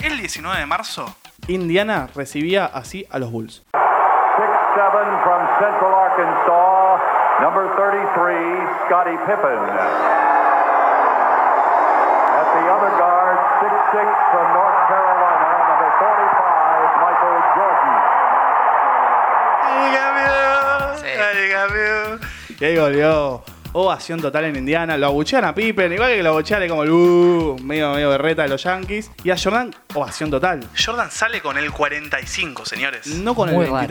El 0.00 0.18
19 0.18 0.58
de 0.58 0.66
marzo, 0.66 1.16
Indiana 1.48 2.08
recibía 2.14 2.64
así 2.64 3.06
a 3.10 3.18
los 3.18 3.30
Bulls. 3.30 3.62
6'7 3.74 3.78
from 5.24 5.46
Central 5.60 5.92
Arkansas, 5.92 7.00
number 7.40 7.68
33, 7.76 8.66
Scottie 8.86 9.18
Pippen. 9.28 9.60
At 12.32 12.48
the 12.48 12.64
other 12.64 12.90
guard, 12.96 13.36
6'6 13.60 14.08
from 14.32 14.46
North 14.56 14.88
Carolina, 14.88 15.68
number 15.68 15.90
45, 16.00 16.96
Michael 17.04 17.38
Jordan. 17.54 17.94
Y 22.58 22.64
ahí 22.64 22.78
volvió. 22.78 23.43
Ovación 23.76 24.20
total 24.20 24.44
en 24.44 24.56
Indiana. 24.56 24.96
Lo 24.96 25.08
abuchean 25.08 25.44
a 25.44 25.52
Pippen, 25.52 25.92
igual 25.92 26.14
que 26.14 26.22
lo 26.22 26.30
abuchean 26.30 26.68
como 26.68 26.84
el 26.84 26.90
uh, 26.90 27.58
medio, 27.60 27.92
medio 27.92 28.08
berreta 28.08 28.42
de 28.42 28.48
los 28.48 28.62
Yankees. 28.62 29.10
Y 29.24 29.30
a 29.30 29.36
Jordan, 29.36 29.74
ovación 29.94 30.30
total. 30.30 30.60
Jordan 30.82 31.10
sale 31.10 31.42
con 31.42 31.58
el 31.58 31.72
45, 31.72 32.64
señores. 32.64 33.06
No 33.08 33.34
con 33.34 33.52
Muy 33.52 33.66
el 33.66 33.72
raro. 33.72 33.88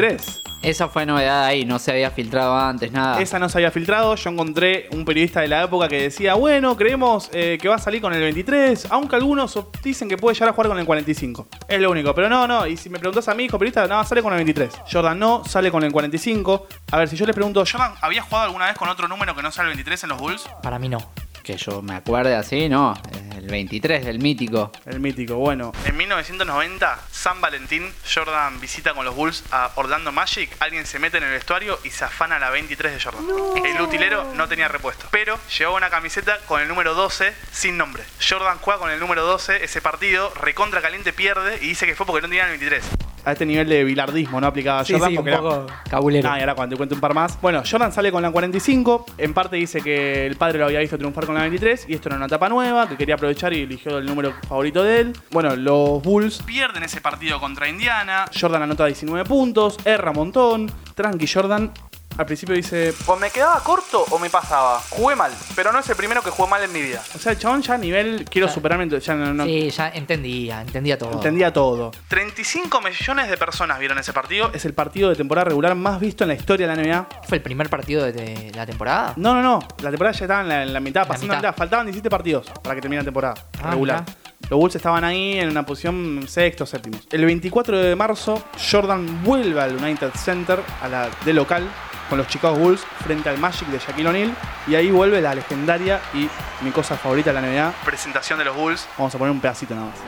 23. 0.63 0.76
Esa 0.76 0.88
fue 0.88 1.06
novedad 1.06 1.45
ahí, 1.45 1.65
no 1.65 1.80
se 1.80 1.91
había 1.91 2.10
filtrado 2.12 2.58
antes, 2.58 2.91
nada. 2.91 3.21
Esa 3.21 3.39
no 3.39 3.49
se 3.49 3.58
había 3.58 3.71
filtrado. 3.71 4.15
Yo 4.15 4.30
encontré 4.30 4.88
un 4.91 5.06
periodista 5.06 5.41
de 5.41 5.47
la 5.47 5.63
época 5.63 5.88
que 5.88 6.04
decía, 6.04 6.36
bueno, 6.36 6.76
creemos 6.76 7.30
eh, 7.34 7.58
que 7.62 7.67
va 7.67 7.76
a 7.76 7.80
salir 7.80 8.02
con 8.02 8.13
el 8.13 8.21
23, 8.21 8.88
aunque 8.89 9.15
algunos 9.15 9.60
dicen 9.84 10.10
que 10.10 10.17
puede 10.17 10.36
llegar 10.36 10.49
a 10.49 10.54
jugar 10.54 10.69
con 10.69 10.80
el 10.80 10.86
45. 10.86 11.47
Es 11.67 11.82
lo 11.82 11.91
único. 11.91 12.15
Pero 12.15 12.30
no, 12.30 12.47
no. 12.47 12.65
Y 12.65 12.78
si 12.78 12.89
me 12.89 12.99
preguntas 12.99 13.28
a 13.28 13.36
mi 13.36 13.45
hijo 13.45 13.60
periodista, 13.60 13.88
no, 13.88 14.04
sale 14.04 14.21
con 14.21 14.34
el 14.34 14.38
23. 14.38 14.82
Jordan 14.91 15.19
no, 15.19 15.43
sale 15.45 15.71
con 15.71 15.84
el 15.84 15.91
45. 15.91 16.67
A 16.91 16.97
ver, 16.97 17.10
si 17.10 17.15
yo 17.15 17.26
le 17.26 17.34
pregunto, 17.34 17.63
¿Jordan 17.69 17.93
había 18.02 18.21
jugado 18.21 18.45
alguna 18.45 18.67
vez 18.67 18.78
con 18.78 18.89
otro 18.89 19.08
número 19.08 19.36
que 19.36 19.41
no 19.41 19.52
sea 19.52 19.63
el 19.63 19.69
23 19.69 20.04
en 20.04 20.10
los 20.10 20.19
Bulls? 20.19 20.49
Para 20.62 20.80
mí 20.80 20.89
no. 20.89 20.99
Que 21.43 21.58
yo 21.58 21.82
me 21.82 21.95
acuerde 21.95 22.36
así, 22.36 22.69
no. 22.69 22.93
El 23.12 23.33
23 23.53 24.03
del 24.03 24.17
mítico. 24.17 24.71
El 24.87 24.99
mítico, 24.99 25.35
bueno. 25.35 25.73
En 25.85 25.95
1990, 25.95 26.99
San 27.11 27.39
Valentín, 27.39 27.93
Jordan 28.11 28.59
visita 28.59 28.95
con 28.95 29.05
los 29.05 29.15
Bulls 29.15 29.43
a 29.51 29.71
Orlando 29.75 30.11
Magic. 30.11 30.49
Alguien 30.59 30.87
se 30.87 30.97
mete 30.97 31.17
en 31.17 31.23
el 31.23 31.29
vestuario 31.29 31.79
y 31.83 31.91
se 31.91 32.03
afana 32.03 32.39
la 32.39 32.49
23 32.49 32.93
de 32.93 32.99
Jordan. 32.99 33.25
El 33.63 33.79
utilero 33.79 34.33
no 34.33 34.47
tenía 34.47 34.69
repuesto, 34.69 35.05
pero 35.11 35.37
llevaba 35.55 35.77
una 35.77 35.91
camiseta 35.91 36.39
con 36.47 36.61
el 36.61 36.67
número 36.67 36.95
12 36.95 37.31
sin 37.51 37.77
nombre. 37.77 38.03
Jordan 38.27 38.57
juega 38.57 38.79
con 38.79 38.89
el 38.89 38.99
número 38.99 39.23
12 39.23 39.63
ese 39.63 39.81
partido, 39.81 40.33
recontra 40.33 40.81
caliente 40.81 41.13
pierde 41.13 41.57
y 41.57 41.67
dice 41.67 41.85
que 41.85 41.95
fue 41.95 42.07
porque 42.07 42.23
no 42.23 42.29
tenían 42.29 42.49
el 42.49 42.57
23. 42.57 43.12
A 43.25 43.31
este 43.31 43.45
nivel 43.45 43.69
de 43.69 43.83
bilardismo 43.86 44.41
no 44.41 44.47
aplicaba 44.47 44.81
a 44.81 44.86
Sí, 44.86 44.93
Jordan 44.93 45.09
sí, 45.12 45.15
porque 45.15 45.29
un 45.31 45.33
era- 45.33 45.41
poco 45.41 45.65
cabulero. 45.89 46.27
Nah, 46.29 46.38
y 46.38 46.41
ahora 46.41 46.55
cuando 46.55 46.73
te 46.73 46.77
cuento 46.77 46.95
un 46.95 47.01
par 47.01 47.13
más. 47.13 47.39
Bueno, 47.41 47.63
Jordan 47.69 47.91
sale 47.93 48.12
con 48.12 48.21
la 48.21 48.31
45. 48.31 49.05
En 49.17 49.33
parte 49.33 49.55
dice 49.55 49.81
que 49.81 50.25
el 50.25 50.36
padre 50.36 50.59
lo 50.59 50.65
había 50.65 50.79
visto 50.79 50.97
triunfar 50.97 51.25
con 51.25 51.36
la 51.36 51.41
23 51.41 51.86
y 51.88 51.93
esto 51.93 52.09
era 52.09 52.17
una 52.17 52.25
etapa 52.25 52.49
nueva, 52.49 52.89
que 52.89 52.97
quería 52.97 53.15
aprovechar 53.15 53.53
y 53.53 53.62
eligió 53.62 53.97
el 53.97 54.05
número 54.05 54.33
favorito 54.49 54.83
de 54.83 54.99
él. 54.99 55.13
Bueno, 55.31 55.55
los 55.55 56.01
Bulls 56.03 56.41
pierden 56.43 56.83
ese 56.83 56.99
partido 56.99 57.39
contra 57.39 57.69
Indiana. 57.69 58.25
Jordan 58.38 58.63
anota 58.63 58.86
19 58.88 59.23
puntos, 59.27 59.77
erra 59.86 60.12
un 60.12 60.17
montón. 60.17 60.71
Tranqui, 60.95 61.25
Jordan. 61.25 61.71
Al 62.17 62.26
principio 62.26 62.56
dice, 62.56 62.93
o 63.08 63.15
me 63.15 63.30
quedaba 63.32 63.60
corto 63.63 64.06
o 64.12 64.19
me 64.19 64.30
pasaba. 64.30 64.80
Jugué 64.91 65.15
mal, 65.15 65.32
pero 65.56 65.71
no 65.71 65.80
es 65.80 65.89
el 65.89 65.95
primero 65.95 66.21
que 66.21 66.30
jugué 66.30 66.49
mal 66.49 66.62
en 66.63 66.71
mi 66.71 66.82
vida. 66.82 67.02
O 67.15 67.19
sea, 67.19 67.32
el 67.32 67.39
chabón 67.39 67.62
ya 67.63 67.73
a 67.73 67.78
nivel, 67.78 68.26
quiero 68.30 68.47
superarme, 68.47 68.88
ya 68.99 69.15
no, 69.15 69.34
no- 69.34 69.45
Sí, 69.45 69.69
ya 69.71 69.89
entendía, 69.89 70.62
entendía 70.62 70.97
todo. 70.97 71.12
Entendía 71.13 71.52
todo. 71.52 71.91
35 72.10 72.82
millones 72.82 73.30
de 73.30 73.38
personas 73.38 73.80
vieron 73.80 73.97
ese 73.97 74.13
partido. 74.13 74.52
Es 74.54 74.65
el 74.65 74.73
partido 74.73 75.10
de 75.10 75.15
temporada 75.15 75.45
regular 75.45 75.73
más 75.76 75.99
visto 75.99 76.23
en 76.23 76.28
la 76.30 76.34
historia 76.36 76.67
de 76.67 76.76
la 76.76 76.82
NBA. 76.84 77.08
¿Fue 77.28 77.38
el 77.38 77.43
primer 77.43 77.69
partido 77.69 78.04
de, 78.06 78.12
de 78.12 78.52
la 78.54 78.65
temporada? 78.65 79.13
No, 79.15 79.34
no, 79.34 79.41
no. 79.41 79.60
La 79.82 79.89
temporada 79.89 80.15
ya 80.17 80.26
estaba 80.26 80.41
en 80.41 80.49
la, 80.49 80.63
en 80.63 80.73
la 80.73 80.80
mitad, 80.80 81.08
pasando 81.08 81.34
la 81.34 81.39
mitad. 81.39 81.49
mitad. 81.49 81.58
Faltaban 81.58 81.86
17 81.88 82.10
partidos 82.10 82.47
para 82.62 82.76
que 82.76 82.82
termine 82.82 83.02
la 83.02 83.06
temporada 83.06 83.34
Ah, 83.62 83.71
regular. 83.71 84.02
mirá. 84.04 84.17
Los 84.49 84.60
Bulls 84.60 84.76
estaban 84.76 85.04
ahí 85.06 85.39
en 85.39 85.49
una 85.49 85.65
posición 85.65 86.26
sexto, 86.28 86.65
séptimo. 86.65 86.99
El 87.12 87.26
24 87.26 87.78
de 87.78 87.95
marzo, 87.95 88.43
Jordan 88.71 89.23
vuelve 89.23 89.60
al 89.62 89.78
United 89.78 90.12
Center 90.15 90.60
a 90.82 90.88
la, 90.89 91.10
de 91.23 91.34
local 91.34 91.67
con 92.09 92.17
los 92.17 92.27
Chicago 92.27 92.55
Bulls 92.55 92.81
frente 93.03 93.29
al 93.29 93.37
Magic 93.37 93.67
de 93.67 93.79
Shaquille 93.79 94.07
O'Neal. 94.07 94.35
Y 94.67 94.75
ahí 94.75 94.91
vuelve 94.91 95.21
la 95.21 95.35
legendaria 95.35 95.99
y 96.13 96.29
mi 96.61 96.71
cosa 96.71 96.97
favorita 96.97 97.33
de 97.33 97.41
la 97.41 97.47
NBA. 97.47 97.73
Presentación 97.85 98.39
de 98.39 98.45
los 98.45 98.55
Bulls. 98.55 98.87
Vamos 98.97 99.13
a 99.13 99.17
poner 99.17 99.31
un 99.31 99.41
pedacito 99.41 99.75
nada 99.75 99.87
más. 99.87 99.99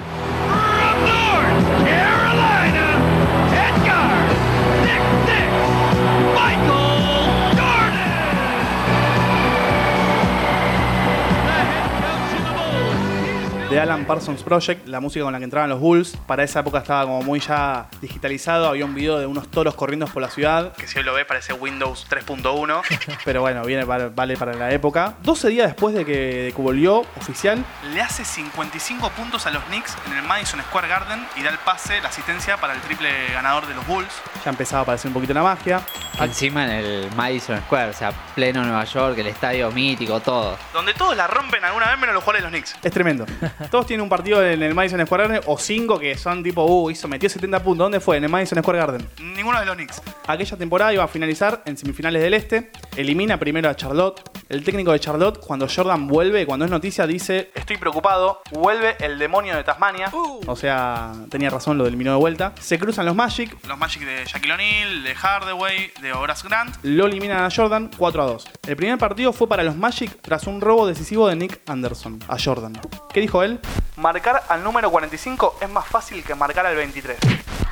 De 13.75 13.81
Alan 13.81 14.05
Parsons 14.05 14.41
Project, 14.41 14.87
la 14.87 15.01
música 15.01 15.25
con 15.25 15.33
la 15.33 15.37
que 15.39 15.43
entraban 15.43 15.69
los 15.69 15.81
Bulls. 15.81 16.15
Para 16.25 16.45
esa 16.45 16.61
época 16.61 16.77
estaba 16.77 17.03
como 17.03 17.21
muy 17.23 17.41
ya 17.41 17.87
digitalizado. 17.99 18.67
Había 18.69 18.85
un 18.85 18.95
video 18.95 19.19
de 19.19 19.25
unos 19.25 19.51
toros 19.51 19.75
corriendo 19.75 20.07
por 20.07 20.21
la 20.21 20.29
ciudad, 20.29 20.71
que 20.77 20.87
si 20.87 20.97
hoy 20.97 21.03
lo 21.03 21.13
ves 21.13 21.25
parece 21.25 21.51
Windows 21.51 22.07
3.1. 22.09 22.81
pero 23.25 23.41
bueno, 23.41 23.65
viene, 23.65 23.83
vale, 23.83 24.07
vale 24.15 24.37
para 24.37 24.53
la 24.53 24.71
época. 24.71 25.15
12 25.23 25.49
días 25.49 25.67
después 25.67 25.93
de 25.93 26.05
que, 26.05 26.13
de 26.13 26.53
que 26.53 26.61
volvió 26.61 26.99
oficial, 27.17 27.65
le 27.93 27.99
hace 27.99 28.23
55 28.23 29.09
puntos 29.09 29.45
a 29.45 29.51
los 29.51 29.61
Knicks 29.65 29.97
en 30.07 30.13
el 30.13 30.23
Madison 30.23 30.61
Square 30.61 30.87
Garden 30.87 31.27
y 31.35 31.43
da 31.43 31.49
el 31.49 31.57
pase, 31.57 31.99
la 31.99 32.07
asistencia 32.07 32.55
para 32.55 32.75
el 32.75 32.79
triple 32.79 33.09
ganador 33.33 33.67
de 33.67 33.73
los 33.73 33.85
Bulls. 33.85 34.21
Ya 34.45 34.51
empezaba 34.51 34.79
a 34.79 34.83
aparecer 34.83 35.09
un 35.09 35.15
poquito 35.15 35.33
la 35.33 35.43
magia. 35.43 35.81
Encima 36.21 36.63
en 36.63 36.71
el 36.71 37.11
Madison 37.17 37.59
Square, 37.65 37.89
o 37.89 37.93
sea, 37.93 38.13
pleno 38.35 38.63
Nueva 38.63 38.85
York, 38.85 39.17
el 39.17 39.27
estadio 39.27 39.69
mítico, 39.71 40.21
todo. 40.21 40.57
Donde 40.71 40.93
todos 40.93 41.17
la 41.17 41.27
rompen 41.27 41.61
alguna 41.65 41.89
vez 41.89 41.99
menos 41.99 42.15
los 42.15 42.23
jugadores 42.23 42.41
de 42.41 42.49
los 42.49 42.51
Knicks. 42.51 42.85
Es 42.85 42.93
tremendo. 42.93 43.25
Todos 43.69 43.87
tienen 43.87 44.03
un 44.03 44.09
partido 44.09 44.45
en 44.45 44.61
el 44.61 44.73
Madison 44.73 45.05
Square 45.05 45.23
Garden 45.27 45.41
o 45.47 45.57
cinco 45.57 45.99
que 45.99 46.17
son 46.17 46.43
tipo, 46.43 46.63
uh, 46.65 46.89
hizo, 46.89 47.07
metió 47.07 47.29
70 47.29 47.63
puntos. 47.63 47.85
¿Dónde 47.85 47.99
fue? 47.99 48.17
En 48.17 48.23
el 48.23 48.29
Madison 48.29 48.59
Square 48.59 48.79
Garden. 48.79 49.07
Ninguno 49.19 49.59
de 49.59 49.65
los 49.65 49.75
Knicks. 49.75 50.01
Aquella 50.27 50.57
temporada 50.57 50.93
iba 50.93 51.03
a 51.03 51.07
finalizar 51.07 51.61
en 51.65 51.77
semifinales 51.77 52.21
del 52.21 52.33
Este. 52.33 52.71
Elimina 52.95 53.37
primero 53.37 53.69
a 53.69 53.75
Charlotte. 53.75 54.21
El 54.49 54.63
técnico 54.63 54.91
de 54.91 54.99
Charlotte, 54.99 55.39
cuando 55.39 55.67
Jordan 55.67 56.07
vuelve, 56.07 56.45
cuando 56.45 56.65
es 56.65 56.71
noticia, 56.71 57.07
dice: 57.07 57.51
Estoy 57.55 57.77
preocupado. 57.77 58.41
Vuelve 58.51 58.95
el 58.99 59.17
demonio 59.17 59.55
de 59.55 59.63
Tasmania. 59.63 60.11
O 60.13 60.55
sea, 60.55 61.13
tenía 61.29 61.49
razón, 61.49 61.77
lo 61.77 61.87
eliminó 61.87 62.11
de 62.11 62.17
vuelta. 62.17 62.53
Se 62.59 62.77
cruzan 62.77 63.05
los 63.05 63.15
Magic. 63.15 63.55
Los 63.67 63.77
Magic 63.77 64.03
de 64.03 64.25
Shaquille 64.25 64.53
O'Neal, 64.53 65.03
de 65.03 65.15
Hardaway, 65.15 65.91
de 66.01 66.13
Horace 66.13 66.47
Grant. 66.47 66.75
Lo 66.83 67.07
eliminan 67.07 67.43
a 67.43 67.49
Jordan 67.49 67.89
4 67.97 68.21
a 68.21 68.25
2. 68.25 68.47
El 68.67 68.75
primer 68.75 68.97
partido 68.97 69.31
fue 69.31 69.47
para 69.47 69.61
los 69.63 69.75
Magic 69.75 70.19
tras 70.21 70.47
un 70.47 70.59
robo 70.59 70.87
decisivo 70.87 71.27
de 71.27 71.35
Nick 71.35 71.61
Anderson 71.67 72.19
a 72.27 72.37
Jordan. 72.43 72.73
¿Qué 73.13 73.21
dijo 73.21 73.43
él? 73.43 73.59
Marcar 73.95 74.41
al 74.49 74.63
número 74.63 74.89
45 74.89 75.59
es 75.61 75.69
más 75.69 75.85
fácil 75.85 76.23
que 76.23 76.33
marcar 76.33 76.65
al 76.65 76.75
23. 76.75 77.15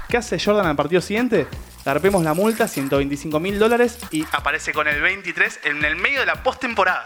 ¿Qué 0.08 0.18
hace 0.18 0.38
Jordan 0.40 0.68
al 0.68 0.76
partido 0.76 1.02
siguiente? 1.02 1.48
Garpemos 1.84 2.24
la 2.24 2.36
multa, 2.36 2.68
125 2.68 3.40
mil 3.40 3.58
dólares 3.58 3.98
y 4.12 4.24
aparece 4.32 4.72
con 4.72 4.88
el 4.88 5.02
23 5.02 5.62
en 5.64 5.84
el 5.84 5.96
medio 5.96 6.20
de 6.20 6.28
la 6.28 6.44
postemporada. 6.44 7.04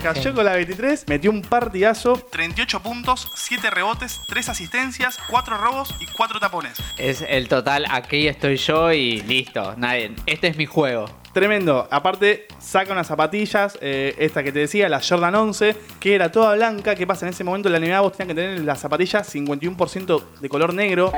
Cayó 0.00 0.32
con 0.32 0.44
la 0.44 0.52
23, 0.52 1.08
metió 1.08 1.30
un 1.32 1.42
partidazo, 1.42 2.14
38 2.30 2.82
puntos, 2.82 3.28
7 3.34 3.68
rebotes, 3.70 4.20
3 4.28 4.48
asistencias, 4.50 5.18
4 5.28 5.58
robos 5.58 5.92
y 5.98 6.06
4 6.06 6.38
tapones. 6.38 6.74
Es 6.98 7.24
el 7.26 7.48
total, 7.48 7.86
aquí 7.90 8.28
estoy 8.28 8.58
yo 8.58 8.92
y 8.92 9.22
listo. 9.22 9.74
Nadie, 9.76 10.14
este 10.26 10.48
es 10.48 10.56
mi 10.56 10.66
juego. 10.66 11.23
Tremendo. 11.34 11.88
Aparte, 11.90 12.46
saca 12.60 12.92
unas 12.92 13.08
zapatillas, 13.08 13.76
eh, 13.80 14.14
esta 14.18 14.44
que 14.44 14.52
te 14.52 14.60
decía, 14.60 14.88
la 14.88 15.00
Jordan 15.00 15.34
11, 15.34 15.74
que 15.98 16.14
era 16.14 16.30
toda 16.30 16.54
blanca. 16.54 16.94
¿Qué 16.94 17.08
pasa? 17.08 17.26
En 17.26 17.32
ese 17.32 17.42
momento 17.42 17.68
en 17.68 17.72
la 17.72 17.80
NBA 17.80 18.00
vos 18.02 18.12
tenías 18.12 18.28
que 18.28 18.40
tener 18.40 18.60
las 18.60 18.78
zapatillas 18.78 19.34
51% 19.34 20.22
de 20.40 20.48
color 20.48 20.72
negro. 20.72 21.12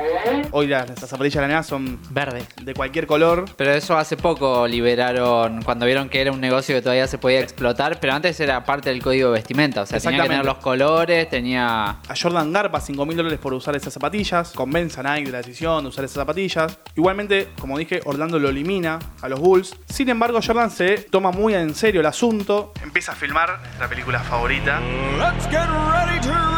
Hoy 0.49 0.65
las, 0.65 0.89
las 0.89 0.99
zapatillas 1.07 1.35
de 1.35 1.47
la 1.47 1.53
NBA 1.53 1.63
son 1.63 1.99
verde. 2.09 2.41
de 2.63 2.73
cualquier 2.73 3.05
color. 3.05 3.45
Pero 3.55 3.71
eso 3.73 3.95
hace 3.95 4.17
poco 4.17 4.67
liberaron, 4.67 5.61
cuando 5.61 5.85
vieron 5.85 6.09
que 6.09 6.19
era 6.19 6.31
un 6.31 6.41
negocio 6.41 6.73
que 6.73 6.81
todavía 6.81 7.05
se 7.05 7.19
podía 7.19 7.41
explotar, 7.41 7.99
pero 7.99 8.13
antes 8.13 8.39
era 8.39 8.63
parte 8.63 8.89
del 8.89 9.03
código 9.03 9.27
de 9.27 9.33
vestimenta. 9.33 9.83
O 9.83 9.85
sea, 9.85 9.99
tenía 9.99 10.23
que 10.23 10.29
tener 10.29 10.45
los 10.45 10.57
colores, 10.57 11.29
tenía... 11.29 11.89
A 11.89 12.15
Jordan 12.19 12.51
garpa 12.51 12.81
5 12.81 13.05
mil 13.05 13.17
dólares 13.17 13.37
por 13.37 13.53
usar 13.53 13.75
esas 13.75 13.93
zapatillas. 13.93 14.53
Convence 14.53 14.99
a 14.99 15.03
Nike 15.03 15.27
de 15.27 15.31
la 15.33 15.37
decisión 15.37 15.83
de 15.83 15.89
usar 15.89 16.05
esas 16.05 16.15
zapatillas. 16.15 16.79
Igualmente, 16.95 17.49
como 17.59 17.77
dije, 17.77 18.01
Orlando 18.05 18.39
lo 18.39 18.49
elimina 18.49 18.97
a 19.21 19.29
los 19.29 19.39
Bulls. 19.39 19.75
Sin 19.87 20.06
embargo, 20.09 20.39
Jordan 20.45 20.71
se 20.71 20.97
toma 21.09 21.31
muy 21.31 21.53
en 21.55 21.73
serio 21.75 22.01
el 22.01 22.07
asunto. 22.07 22.73
Empieza 22.81 23.11
a 23.11 23.15
filmar 23.15 23.59
nuestra 23.61 23.87
película 23.87 24.19
favorita. 24.19 24.79
Let's 25.19 25.45
get 25.49 25.67
ready 25.67 26.19
to 26.21 26.57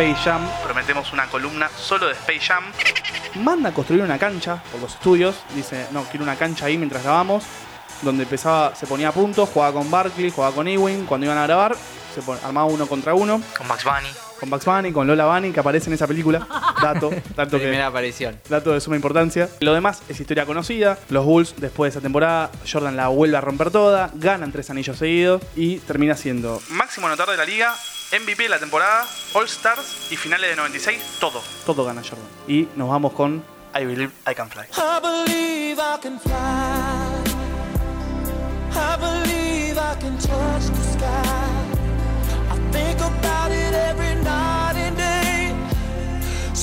Space 0.00 0.22
Jam. 0.24 0.40
Prometemos 0.64 1.12
una 1.12 1.26
columna 1.26 1.68
solo 1.68 2.06
de 2.06 2.12
Space 2.12 2.40
Jam. 2.40 2.64
Manda 3.34 3.68
a 3.68 3.72
construir 3.74 4.02
una 4.02 4.18
cancha 4.18 4.62
por 4.70 4.80
los 4.80 4.94
estudios. 4.94 5.36
Dice, 5.54 5.88
no, 5.90 6.04
quiero 6.04 6.24
una 6.24 6.36
cancha 6.36 6.66
ahí 6.66 6.78
mientras 6.78 7.02
grabamos. 7.02 7.44
Donde 8.00 8.22
empezaba, 8.22 8.74
se 8.74 8.86
ponía 8.86 9.08
a 9.08 9.12
punto, 9.12 9.44
jugaba 9.44 9.74
con 9.74 9.90
Barkley, 9.90 10.30
jugaba 10.30 10.54
con 10.54 10.68
Ewing. 10.68 11.04
Cuando 11.04 11.26
iban 11.26 11.36
a 11.36 11.42
grabar, 11.42 11.76
se 12.14 12.22
armaba 12.46 12.66
uno 12.66 12.86
contra 12.86 13.12
uno. 13.14 13.42
Con 13.56 13.68
Max 13.68 13.84
Bunny. 13.84 14.29
Con 14.40 14.48
Bugs 14.50 14.64
Bunny, 14.64 14.90
con 14.92 15.06
Lola 15.06 15.26
Bunny, 15.26 15.52
que 15.52 15.60
aparece 15.60 15.90
en 15.90 15.94
esa 15.94 16.06
película. 16.06 16.46
Dato, 16.82 17.10
dato 17.36 17.58
que, 17.58 17.64
Primera 17.64 17.88
aparición. 17.88 18.40
dato 18.48 18.72
de 18.72 18.80
suma 18.80 18.96
importancia. 18.96 19.48
Lo 19.60 19.74
demás 19.74 20.02
es 20.08 20.18
historia 20.18 20.46
conocida. 20.46 20.98
Los 21.10 21.26
Bulls, 21.26 21.54
después 21.58 21.92
de 21.92 21.98
esa 21.98 22.02
temporada, 22.02 22.50
Jordan 22.70 22.96
la 22.96 23.08
vuelve 23.08 23.36
a 23.36 23.40
romper 23.42 23.70
toda, 23.70 24.10
ganan 24.14 24.50
tres 24.50 24.70
anillos 24.70 24.96
seguidos 24.96 25.42
y 25.56 25.78
termina 25.80 26.16
siendo 26.16 26.60
máximo 26.70 27.06
anotador 27.06 27.32
de 27.32 27.36
la 27.38 27.44
liga, 27.44 27.74
MVP 28.12 28.44
de 28.44 28.48
la 28.48 28.58
temporada, 28.58 29.06
All 29.34 29.44
Stars 29.44 30.08
y 30.10 30.16
finales 30.16 30.48
de 30.50 30.56
96, 30.56 30.98
todo. 31.20 31.42
Todo 31.66 31.84
gana 31.84 32.00
Jordan. 32.02 32.26
Y 32.48 32.66
nos 32.76 32.88
vamos 32.88 33.12
con 33.12 33.42
I 33.78 33.84
Believe 33.84 34.10
I 34.30 34.34
Can 34.34 34.48
Fly. 34.50 34.62
I 34.72 35.00
believe 35.02 35.78
I 35.78 36.00
can 36.00 36.18
fly. 36.18 36.32
I 38.72 38.96
believe 38.98 39.76
I 39.78 39.94
can 40.00 40.16
touch 40.18 40.70
the 40.70 40.92
sky. 40.98 41.49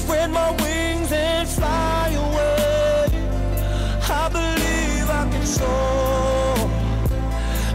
Spread 0.07 0.31
my 0.31 0.51
wings 0.63 1.11
and 1.11 1.45
fly 1.49 2.07
away. 2.15 3.07
I 4.09 4.29
believe 4.29 5.09
I 5.09 5.27
can 5.29 5.45
soar. 5.45 6.55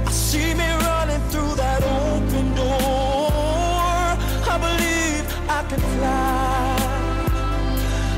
I 0.06 0.10
see 0.10 0.54
me 0.54 0.66
running 0.86 1.20
through 1.28 1.54
that 1.56 1.82
open 1.82 2.54
door. 2.54 4.16
I 4.48 4.56
believe 4.66 5.24
I 5.46 5.60
can 5.68 5.80
fly. 5.92 6.76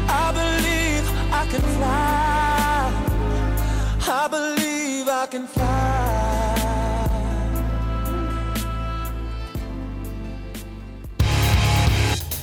I 0.08 0.26
believe 0.40 1.04
I 1.40 1.44
can 1.50 1.62
fly. 1.76 2.92
I 4.20 4.28
believe 4.28 5.08
I 5.08 5.26
can 5.26 5.48
fly. 5.48 5.74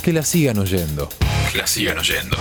Que 0.04 0.12
la 0.12 0.24
sigan 0.24 0.58
oyendo. 0.60 1.08
La 1.54 1.68
sigan 1.68 2.00
oyendo. 2.00 2.38